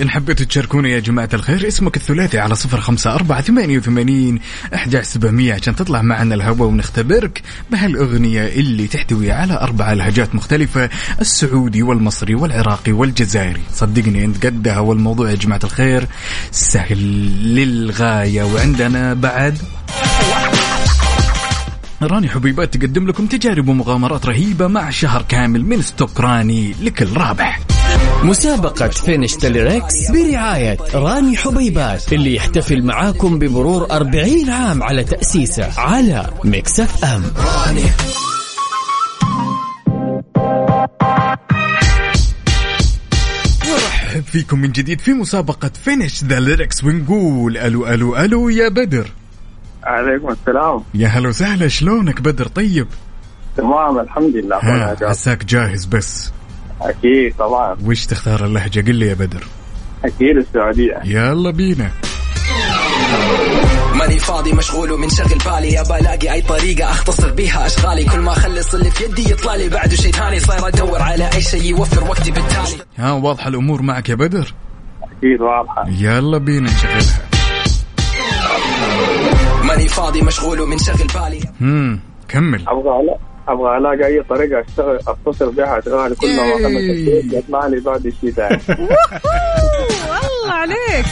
[0.00, 4.40] إن حبيتوا تشاركونا يا جماعة الخير اسمك الثلاثي على صفر خمسة أربعة ثمانية وثمانين
[4.74, 10.90] أحد سبعمية عشان تطلع معنا الهواء ونختبرك بهالأغنية اللي تحتوي على أربع لهجات مختلفة
[11.20, 13.60] السعودي والمصري والعراقي والجزائري.
[13.72, 16.06] صدقني أنت قدها والموضوع يا جماعة الخير
[16.50, 16.98] سهل
[17.54, 18.42] للغاية.
[18.42, 19.58] وعندنا بعد
[22.02, 27.75] راني حبيبات تقدم لكم تجارب ومغامرات رهيبة مع شهر كامل من stock راني لكل رابح.
[28.22, 35.80] مسابقة Finish the Lyrics برعاية راني حبيبات اللي يحتفل معاكم بمرور 40 عام على تأسيسه
[35.80, 37.22] على Mix FM.
[43.66, 49.10] نرحب فيكم من جديد في مسابقة Finish the Lyrics ونقول ألو ألو ألو يا بدر.
[49.84, 50.82] عليكم السلام.
[50.94, 52.86] يا هلا وسهلا شلونك بدر؟ طيب؟
[53.56, 56.30] تمام الحمد لله ها عساك جاهز بس.
[56.80, 57.76] أكيد طبعا.
[57.84, 59.44] وش تختار اللهجة؟ قل لي يا بدر.
[60.04, 61.00] أكيد السعودية.
[61.04, 61.90] يلا بينا.
[63.94, 68.04] ماني فاضي مشغول ومنشغل بالي ابى ألاقي أي طريقة أختصر بيها أشغالي.
[68.04, 71.40] كل ما اخلص اللي في يدي يطلع لي بعده شيء ثاني صاير أدور على أي
[71.40, 72.84] شيء يوفر وقتي بالتالي.
[72.98, 74.54] ها واضحة الأمور معك يا بدر؟
[75.02, 75.88] أكيد واضحة.
[75.88, 77.20] يلا بينا نشغلها.
[79.64, 82.64] ماني فاضي مشغول ومنشغل بالي هم كمل.
[82.68, 83.18] أبغى لا
[83.48, 88.12] أبغى ألاقي أي طريقة اشتغل أتصل بها اشغالي كل ما اخلص الشيء يطلع لي بعد
[88.20, 88.60] شيء ثاني.
[90.42, 91.06] الله عليك!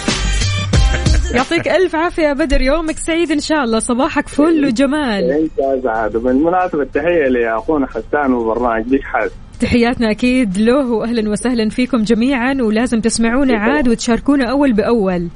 [1.34, 3.78] يعطيك ألف عافية يا بدر يومك سعيد إن شاء الله.
[3.78, 5.30] صباحك فل وجمال.
[5.30, 9.30] انت اسعد وبالمناسبة التحيه لاخونا حسان وبرنامج بيك حاس
[9.60, 15.28] تحياتنا أكيد له وأهلا وسهلا فيكم جميعا ولازم تسمعونا عاد وتشاركونا أول بأول.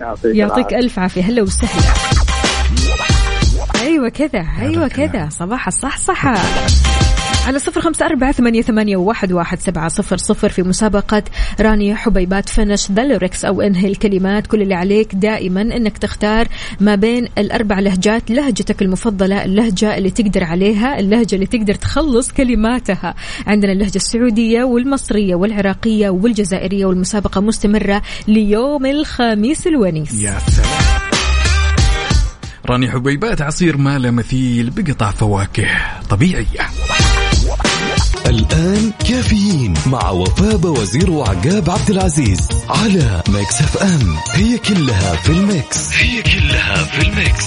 [0.00, 0.74] يعطيك يعطيك.
[0.74, 1.22] ألف عافية.
[1.22, 2.13] هلا وسهلا.
[3.94, 5.28] أيوة كذا أيوة كذا.
[5.30, 6.34] صباح الصحصحة.
[7.46, 11.22] على صفر خمسة أربعة ثمانية, ثمانية واحد, واحد سبعة صفر صفر في مسابقة
[11.60, 14.46] راني حبيبات Finish the Lyrics أو إنهي الكلمات.
[14.46, 16.48] كل اللي عليك دائما أنك تختار
[16.80, 23.14] ما بين الأربع لهجات لهجتك المفضلة اللهجة اللي تقدر عليها اللهجة اللي تقدر تخلص كلماتها.
[23.46, 30.22] عندنا اللهجة السعودية والمصرية والعراقية والجزائرية والمسابقة مستمرة ليوم الخميس الونيس.
[30.22, 31.13] يا سلام.
[32.66, 35.68] راني حبيبات عصير ما له مثيل بقطع فواكه
[36.10, 36.70] طبيعية
[38.26, 44.16] الآن كافيين مع وفاء وزير وعقاب عبد العزيز على Mix FM.
[44.32, 45.92] هي كلها في ال mix.
[45.92, 47.44] هي كلها في ال mix.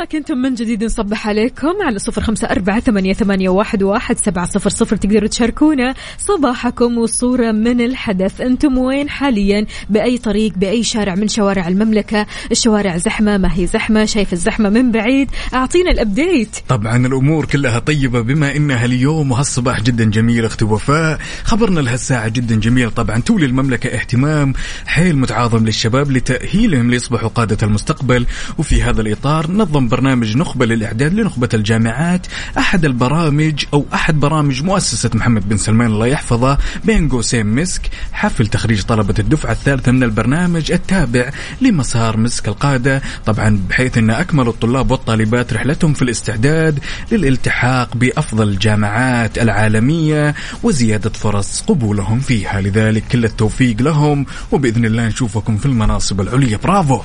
[0.00, 4.46] ما كنتم من جديد نصبح عليكم على صفر خمسة أربعة ثمانية, ثمانية واحد, واحد سبعة
[4.46, 8.40] صفر صفر تقدروا تشاركونا صباحكم وصورة من الحدث.
[8.40, 14.04] أنتم وين حاليا؟ بأي طريق بأي شارع؟ من شوارع المملكة؟ الشوارع زحمة؟ ما هي زحمة؟
[14.04, 16.56] شايف الزحمة من بعيد؟ أعطينا الأبديت.
[16.68, 21.18] طبعا الأمور كلها طيبة بما إنها اليوم وهالصباح جدا جميل أختي وفاء.
[21.44, 22.90] خبرنا لهالساعه جدا جميل.
[22.90, 24.52] طبعا تولي المملكة اهتمام
[24.86, 28.26] حيل متعاظم للشباب لتأهيلهم ليصبحوا قادة المستقبل.
[28.58, 32.26] وفي هذا الإطار نظم برنامج نخبة للإعداد لنخبة الجامعات
[32.58, 37.82] أحد البرامج أو أحد برامج مؤسسة محمد بن سلمان الله يحفظه بين قوسين مسك
[38.12, 41.30] حفل تخريج طلبة الدفعة الثالثة من البرنامج التابع
[41.60, 43.02] لمسار مسك القادة.
[43.26, 46.78] طبعا بحيث أن أكمل الطلاب والطالبات رحلتهم في الاستعداد
[47.12, 52.60] للالتحاق بأفضل الجامعات العالمية وزيادة فرص قبولهم فيها.
[52.60, 56.56] لذلك كل التوفيق لهم وبإذن الله نشوفكم في المناصب العليا.
[56.56, 57.00] برافو!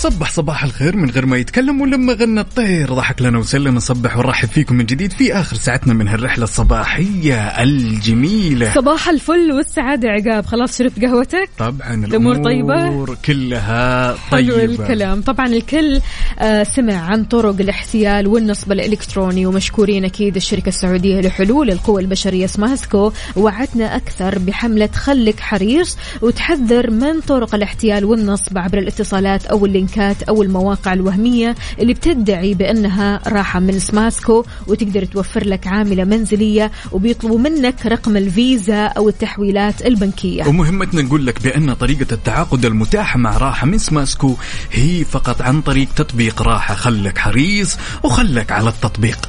[0.00, 4.48] وصبح صباح الخير من غير ما يتكلم ولما غنى الطير ضحك لنا وسلم نصبح ونرحب
[4.48, 8.74] فيكم من جديد في آخر ساعتنا من هالرحلة الصباحية الجميلة.
[8.74, 10.46] صباح الفل والسعادة عقاب.
[10.46, 14.64] خلاص شربت قهوتك؟ طبعا؟ الأمور كلها حلو طيبة.
[14.64, 15.22] الكلام.
[15.22, 16.00] طبعا الكل
[16.38, 23.12] آه سمع عن طرق الاحتيال والنصب الإلكتروني ومشكورين أكيد الشركة السعودية لحلول القوى البشرية سماسكو
[23.36, 30.42] وعدنا أكثر بحملة خلك حريص وتحذر من طرق الاحتيال والنصب عبر الاتصالات أو اللينكات أو
[30.42, 37.86] المواقع الوهمية اللي بتدعي بأنها راحة من سماسكو وتقدر توفر لك عاملة منزلية وبيطلبوا منك
[37.86, 40.46] رقم الفيزا أو التحويلات البنكية.
[40.46, 44.34] ومهمتنا نقول لك بأن طريقة التعاقد المتاحة مع راحة من سماسكو
[44.72, 46.74] هي فقط عن طريق تطبيق راحة.
[46.74, 49.28] خلك حريص وخلك على التطبيق.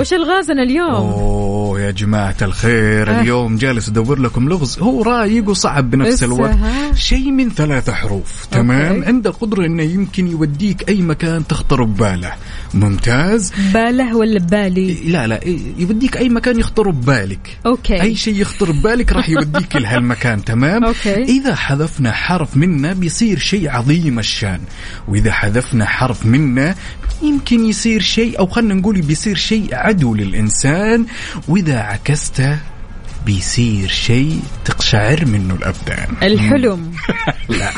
[0.00, 1.49] وش الغازنا اليوم؟ أوه.
[1.80, 3.10] يا جماعة الخير.
[3.10, 3.20] آه.
[3.20, 4.78] اليوم جالس أدور لكم لغز.
[4.78, 6.54] هو رايق وصعب بنفس الوقت.
[6.54, 8.46] ها؟ شيء من ثلاثة حروف.
[8.50, 9.04] تمام.
[9.04, 12.32] عنده قدرة إنه يمكن يوديك أي مكان تخطر ببالة.
[12.74, 13.52] ممتاز.
[13.74, 15.40] باله ولا ببالي؟ لا لا.
[15.78, 17.58] يوديك أي مكان يخطر ببالك.
[17.66, 18.02] okay.
[18.02, 21.22] أي شيء يخطر ببالك راح يوديك لهالمكان تمام؟ okay.
[21.22, 24.60] إذا حذفنا حرف منه بيصير شيء عظيم الشان.
[25.08, 26.74] وإذا حذفنا حرف منه
[27.22, 31.06] يمكن يصير شيء أو خلينا نقول بيصير شيء عدو للإنسان.
[31.70, 32.58] واذا عكسته
[33.26, 36.08] بيصير شيء تقشعر منه الأبدان.
[36.22, 36.92] الحلم.
[37.58, 37.70] لا.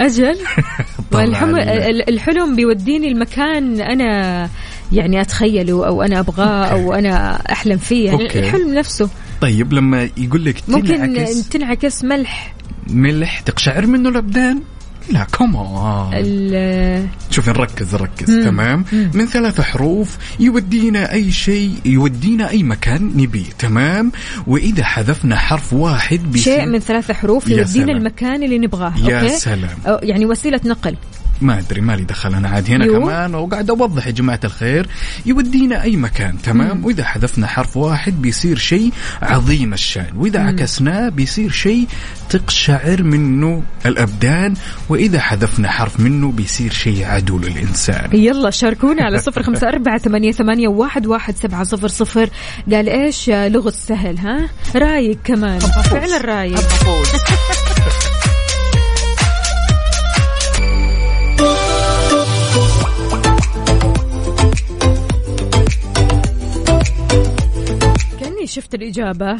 [0.00, 0.38] أجل؟
[1.10, 1.56] طبعاً والحم...
[2.08, 4.48] الحلم بيوديني المكان أنا
[4.92, 8.06] يعني أتخيله أو أنا أبغاه أو أنا أحلم فيه.
[8.06, 8.38] يعني okay.
[8.38, 9.10] الحلم نفسه.
[9.40, 12.54] طيب لما يقول لك ممكن تنعكس تنعكس ملح.
[12.88, 14.62] ملح تقشعر منه الأبدان؟
[15.12, 18.44] لا كمان ال- شوف نركز نركز مم.
[18.44, 19.10] تمام مم.
[19.14, 24.12] من ثلاث حروف يودينا أي شيء يودينا أي مكان نبيه تمام
[24.46, 27.92] وإذا حذفنا حرف واحد شيء من ثلاث حروف يودينا.
[27.92, 29.68] المكان اللي نبغاه يا okay؟ سلام
[30.02, 30.96] يعني وسيلة نقل
[31.40, 33.00] ما أدري مالي دخل أنا عاد هنا يو.
[33.00, 34.86] كمان وقاعد أوضح يا جماعة الخير
[35.26, 36.84] يودينا أي مكان تمام؟ مم.
[36.84, 40.48] وإذا حذفنا حرف واحد بيصير شيء عظيم الشأن وإذا مم.
[40.48, 41.86] عكسناه بيصير شيء
[42.30, 44.54] تقشعر منه الأبدان
[44.88, 50.32] وإذا حذفنا حرف منه بيصير شيء عدو للانسان يلا شاركونا على صفر خمسة أربعة ثمانية,
[50.32, 52.30] ثمانية واحد, واحد سبعة صفر صفر.
[52.72, 55.58] قال إيش؟ لغز سهل ها؟ رايق كمان.
[55.60, 56.60] فعلا رايق
[68.50, 69.38] شفت الإجابة؟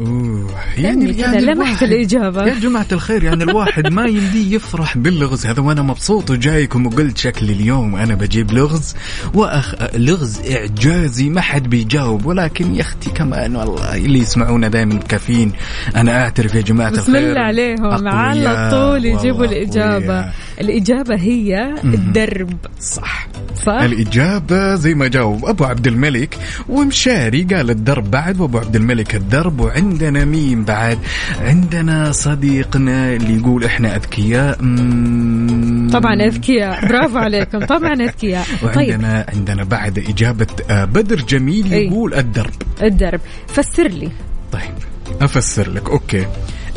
[0.00, 0.50] أوه.
[0.76, 2.46] كأني كذا لمحت الإجابة.
[2.46, 7.52] يا جماعة الخير يعني الواحد ما يمديه يفرح باللغز هذا وأنا مبسوط وجايكم وقلت شكلي
[7.52, 8.94] اليوم أنا بجيب لغز
[9.34, 15.52] وأخ لغز إعجازي ما حد بيجاوب ولكن يا أختي كمان والله اللي يسمعونا دائما كافيين
[15.96, 17.28] أنا أعترف يا جماعة بسم الخير.
[17.28, 20.34] الله عليهم على طول يجيبوا والله الإجابة أقوياء.
[20.60, 21.14] الإجابة.
[21.16, 22.56] هي الدرب.
[22.80, 23.28] صح.
[23.66, 26.38] صح الإجابة زي ما جاوب أبو عبد الملك
[26.68, 30.98] ومشاري قال الدرب بعد وأبو عبد الملك الدرب وعندنا مين بعد؟
[31.40, 34.62] عندنا صديقنا اللي يقول إحنا أذكياء.
[34.62, 35.90] مم.
[35.92, 36.88] طبعا أذكياء.
[36.88, 37.58] برافو عليكم.
[37.64, 38.46] طبعا أذكياء.
[38.62, 38.76] طيب.
[38.76, 41.86] وعندنا عندنا بعد إجابة آه، بدر جميل أي.
[41.86, 42.52] يقول الدرب.
[42.82, 43.20] الدرب.
[43.46, 44.10] فسر لي.
[44.52, 44.74] طيب.
[45.20, 45.90] أفسر لك.
[45.90, 46.26] أوكي.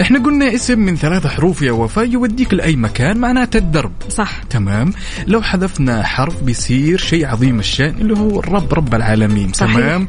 [0.02, 3.91] إحنا قلنا اسم من ثلاثة حروف يا وفاء يوديك لأي مكان معناته الدرب.
[4.10, 4.43] صح.
[4.43, 4.93] تمام؟
[5.28, 9.54] لو حذفنا حرف بيصير شيء عظيم الشأن اللي هو الرب رب العالمين.
[9.54, 9.76] صحيح.
[9.76, 10.08] تمام؟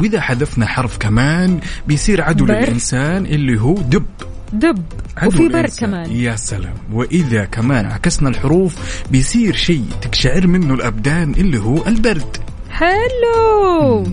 [0.00, 2.54] وإذا حذفنا حرف كمان بيصير عدو بر.
[2.54, 4.04] للإنسان اللي هو دب.
[4.52, 4.82] دب.
[5.26, 5.66] وفي بر.
[5.78, 6.10] كمان.
[6.10, 6.74] يا سلام.
[6.92, 8.76] وإذا كمان عكسنا الحروف
[9.10, 12.36] بيصير شيء تقشعر منه الأبدان اللي هو البرد.
[12.70, 14.06] حلو.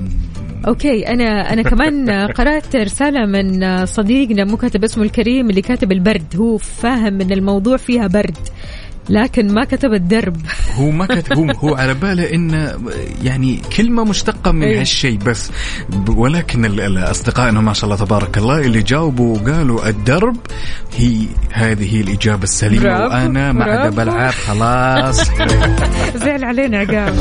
[0.68, 6.36] أوكي أنا أنا كمان قرأت رسالة من صديقنا مو كاتب اسمه الكريم اللي كاتب البرد.
[6.36, 8.38] هو فاهم إن الموضوع فيها برد
[9.10, 10.38] لكن ما كتب الدرب.
[10.80, 12.74] هو ما كتب هو, هو على باله انه
[13.24, 14.80] يعني كلمة مشتقة من إيه.
[14.80, 15.52] هالشيء بس.
[16.08, 20.38] ولكن اصدقائنا ما شاء الله تبارك الله اللي جاوبوا وقالوا الدرب
[20.98, 23.06] هي هذه هي الإجابة السليمة.
[23.06, 23.96] وأنا ما عاد.
[23.96, 25.30] بلعب خلاص.
[26.24, 27.16] زعل علينا عقاب.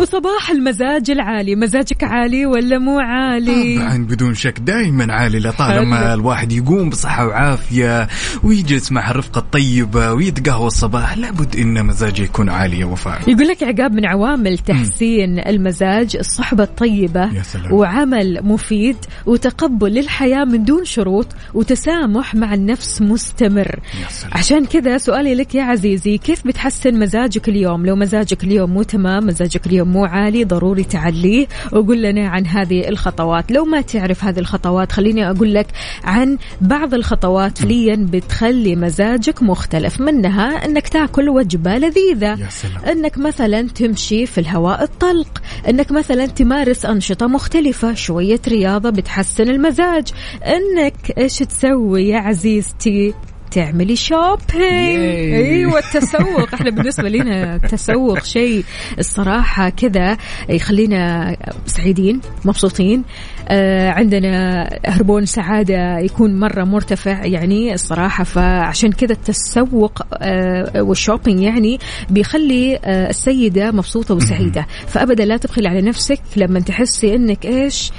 [0.00, 1.56] وصباح المزاج العالي.
[1.56, 6.14] مزاجك عالي ولا مو عالي؟ طبعا بدون شك دائما عالي لطالما.
[6.14, 8.08] الواحد يقوم بصحة وعافية
[8.42, 11.18] ويجلس مع الرفقة الطيبة ويتقهوى الصباح.
[11.18, 13.30] لابد إن مزاجه يكون عالي يا وفاء.
[13.30, 17.72] يقول لك عقاب من عوامل تحسين المزاج الصحبة الطيبة يا سلام.
[17.72, 23.80] وعمل مفيد وتقبل للحياة من دون شروط وتسامح مع النفس مستمر.
[24.02, 24.32] يا سلام.
[24.34, 29.26] عشان كذا سؤالي لك يا عزيزي كيف بتحسن مزاجك اليوم؟ لو مزاجك اليوم مو تمام
[29.26, 31.46] مزاجك اليوم مو عالي ضروري تعليه.
[31.72, 33.52] وقول لنا عن هذه الخطوات.
[33.52, 35.66] لو ما تعرف هذه الخطوات خليني أقول لك
[36.04, 40.00] عن بعض الخطوات فعليا بتخلي مزاجك مختلف.
[40.00, 42.40] منها أنك تأكل وجبة لذيذة.
[42.40, 42.84] يا سلام.
[42.84, 45.42] إنك مثلا تمشي في الهواء الطلق.
[45.68, 47.94] إنك مثلا تمارس أنشطة مختلفة.
[47.94, 50.08] شوية رياضة بتحسن المزاج.
[50.44, 53.14] إنك إيش تسوي يا عزيزتي؟
[53.50, 55.34] تعملي شوبينج.
[55.34, 56.54] أيوه التسوق.
[56.54, 58.64] إحنا بالنسبة لنا التسوق شيء
[58.98, 60.16] الصراحة كذا
[60.48, 61.36] يخلينا
[61.66, 63.04] سعيدين مبسوطين.
[63.48, 71.40] آه عندنا هرمون سعادة يكون مرة مرتفع يعني الصراحة فعشان كذا التسوق آه وال shopping
[71.42, 71.78] يعني
[72.10, 74.66] بيخلي آه السيدة مبسوطة وسعيدة.
[74.86, 77.92] فأبدا لا تبخلي على نفسك لما تحسي إنك إيش؟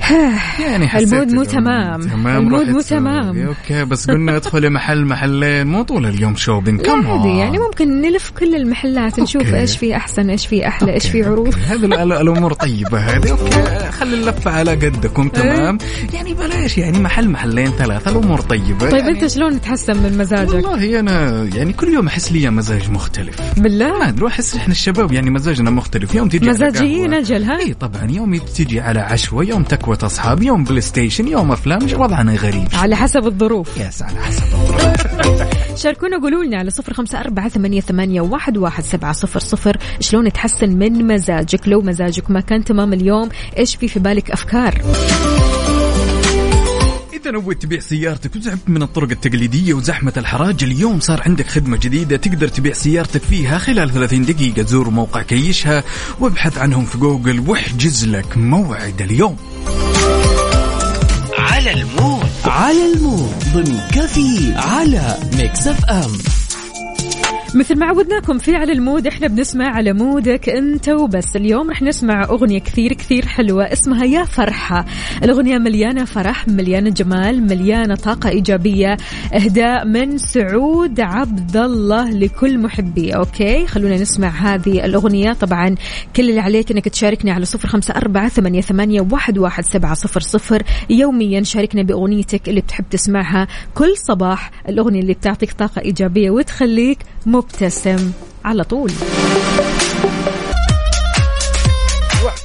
[0.66, 2.02] يعني حسيت ال mood مو تمام.
[2.02, 2.80] تمام ال mood مو.
[2.80, 3.46] تمام.
[3.46, 8.30] okay بس قلنا ادخلي محل محلين مو طول اليوم shopping كم عادي يعني ممكن نلف
[8.38, 9.60] كل المحلات نشوف okay.
[9.60, 11.54] إيش في أحسن إيش في أحلى إيش في عروض.
[11.68, 13.30] هذه ال- ال- الأمور طيبة هذه.
[13.30, 15.78] okay خلي اللفه على قدكم تمام.
[16.14, 18.90] يعني بلاش يعني محل محلين ثلاثة الأمور طيبة.
[18.90, 22.90] طيب يعني أنت شلون تحسن من مزاجك؟ والله أنا يعني كل يوم أحس لي مزاج
[22.90, 23.40] مختلف.
[23.40, 26.14] ما بالله أدري أحس إحنا الشباب يعني مزاجنا مختلف.
[26.14, 27.14] يوم تجي مزاجيين.
[27.14, 28.10] أجل ها؟ إي طبعا.
[28.10, 32.68] يوم تجي على عشوة يوم تكوة اصحاب يوم PlayStation يوم افلام وضعنا غريب.
[32.72, 33.78] على حسب الظروف.
[33.78, 34.42] يس على حسب
[35.82, 39.40] شاركونا قولوا لنا على صفر خمسة أربعة ثمانية, ثمانية واحد, واحد سبعة صفر.
[39.40, 43.28] صفر شلون تحسن من مزاجك؟ لو مزاجك ما كان تمام اليوم
[43.58, 44.82] إيش في في بالك أفكار؟
[47.12, 52.16] إذا نويت تبيع سيارتك وزعبت من الطرق التقليدية وزحمة الحراج اليوم صار عندك خدمة جديدة
[52.16, 54.62] تقدر تبيع سيارتك فيها خلال 30 دقيقة.
[54.62, 55.84] زور موقع كيشها
[56.20, 59.36] وابحث عنهم في جوجل واحجز لك موعد اليوم.
[61.70, 62.26] على ال mood.
[62.44, 63.34] على ال mood.
[63.54, 66.18] ضمن كفي على Mix FM.
[67.54, 71.36] مثل ما عودناكم في على ال mood إحنا بنسمع على مودك أنت وبس.
[71.36, 74.86] اليوم رح نسمع أغنية كثير كثير حلوة اسمها يا فرحة.
[75.22, 78.96] الأغنية مليانة فرح مليانة جمال مليانة طاقة إيجابية
[79.34, 83.10] إهداء من سعود عبد الله لكل محبي.
[83.16, 85.32] okay؟ خلونا نسمع هذه الأغنية.
[85.32, 85.74] طبعا
[86.16, 90.20] كل اللي عليك إنك تشاركني على صفر خمسة أربعة ثمانية, ثمانية واحد, واحد سبعة صفر
[90.20, 90.62] صفر.
[90.90, 94.50] يوميا شاركنا بأغنيتك اللي بتحب تسمعها كل صباح.
[94.68, 96.98] الأغنية اللي بتعطيك طاقة إيجابية وتخليك
[97.40, 98.12] مبتسم
[98.44, 98.90] على طول.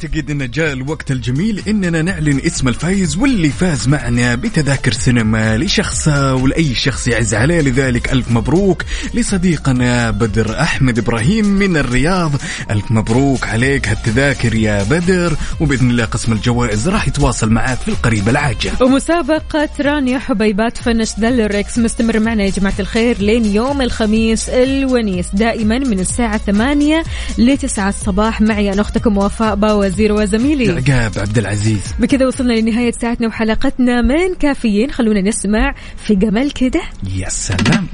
[0.05, 6.35] واعتقد إن جاء الوقت الجميل إننا نعلن اسم الفايز واللي فاز معنا بتذاكر سينما لشخصه
[6.35, 7.61] ولاي شخص يعز عليه.
[7.61, 8.83] لذلك ألف مبروك
[9.13, 12.31] لصديقنا بدر أحمد إبراهيم من الرياض.
[12.71, 18.29] ألف مبروك عليك هالتذاكر يا بدر وبإذن الله قسم الجوائز راح يتواصل معك في القريب
[18.29, 18.71] العاجل.
[18.81, 25.79] ومسابقة رانيا حبيبات فنش دلركس مستمر معنا يا جماعة الخير لين يوم الخميس الونيس دائما
[25.79, 27.03] من الساعة 8
[27.37, 28.41] ل 9 الصباح.
[28.41, 29.55] معي أنا أختكم وفاء
[29.95, 30.69] باوزير وزميلي.
[30.69, 34.01] عقاب عبد العزيز بكذا وصلنا لنهاية ساعتنا وحلقتنا.
[34.01, 36.81] من كافيين خلونا نسمع في جمال كده.
[37.15, 37.87] يا سلام.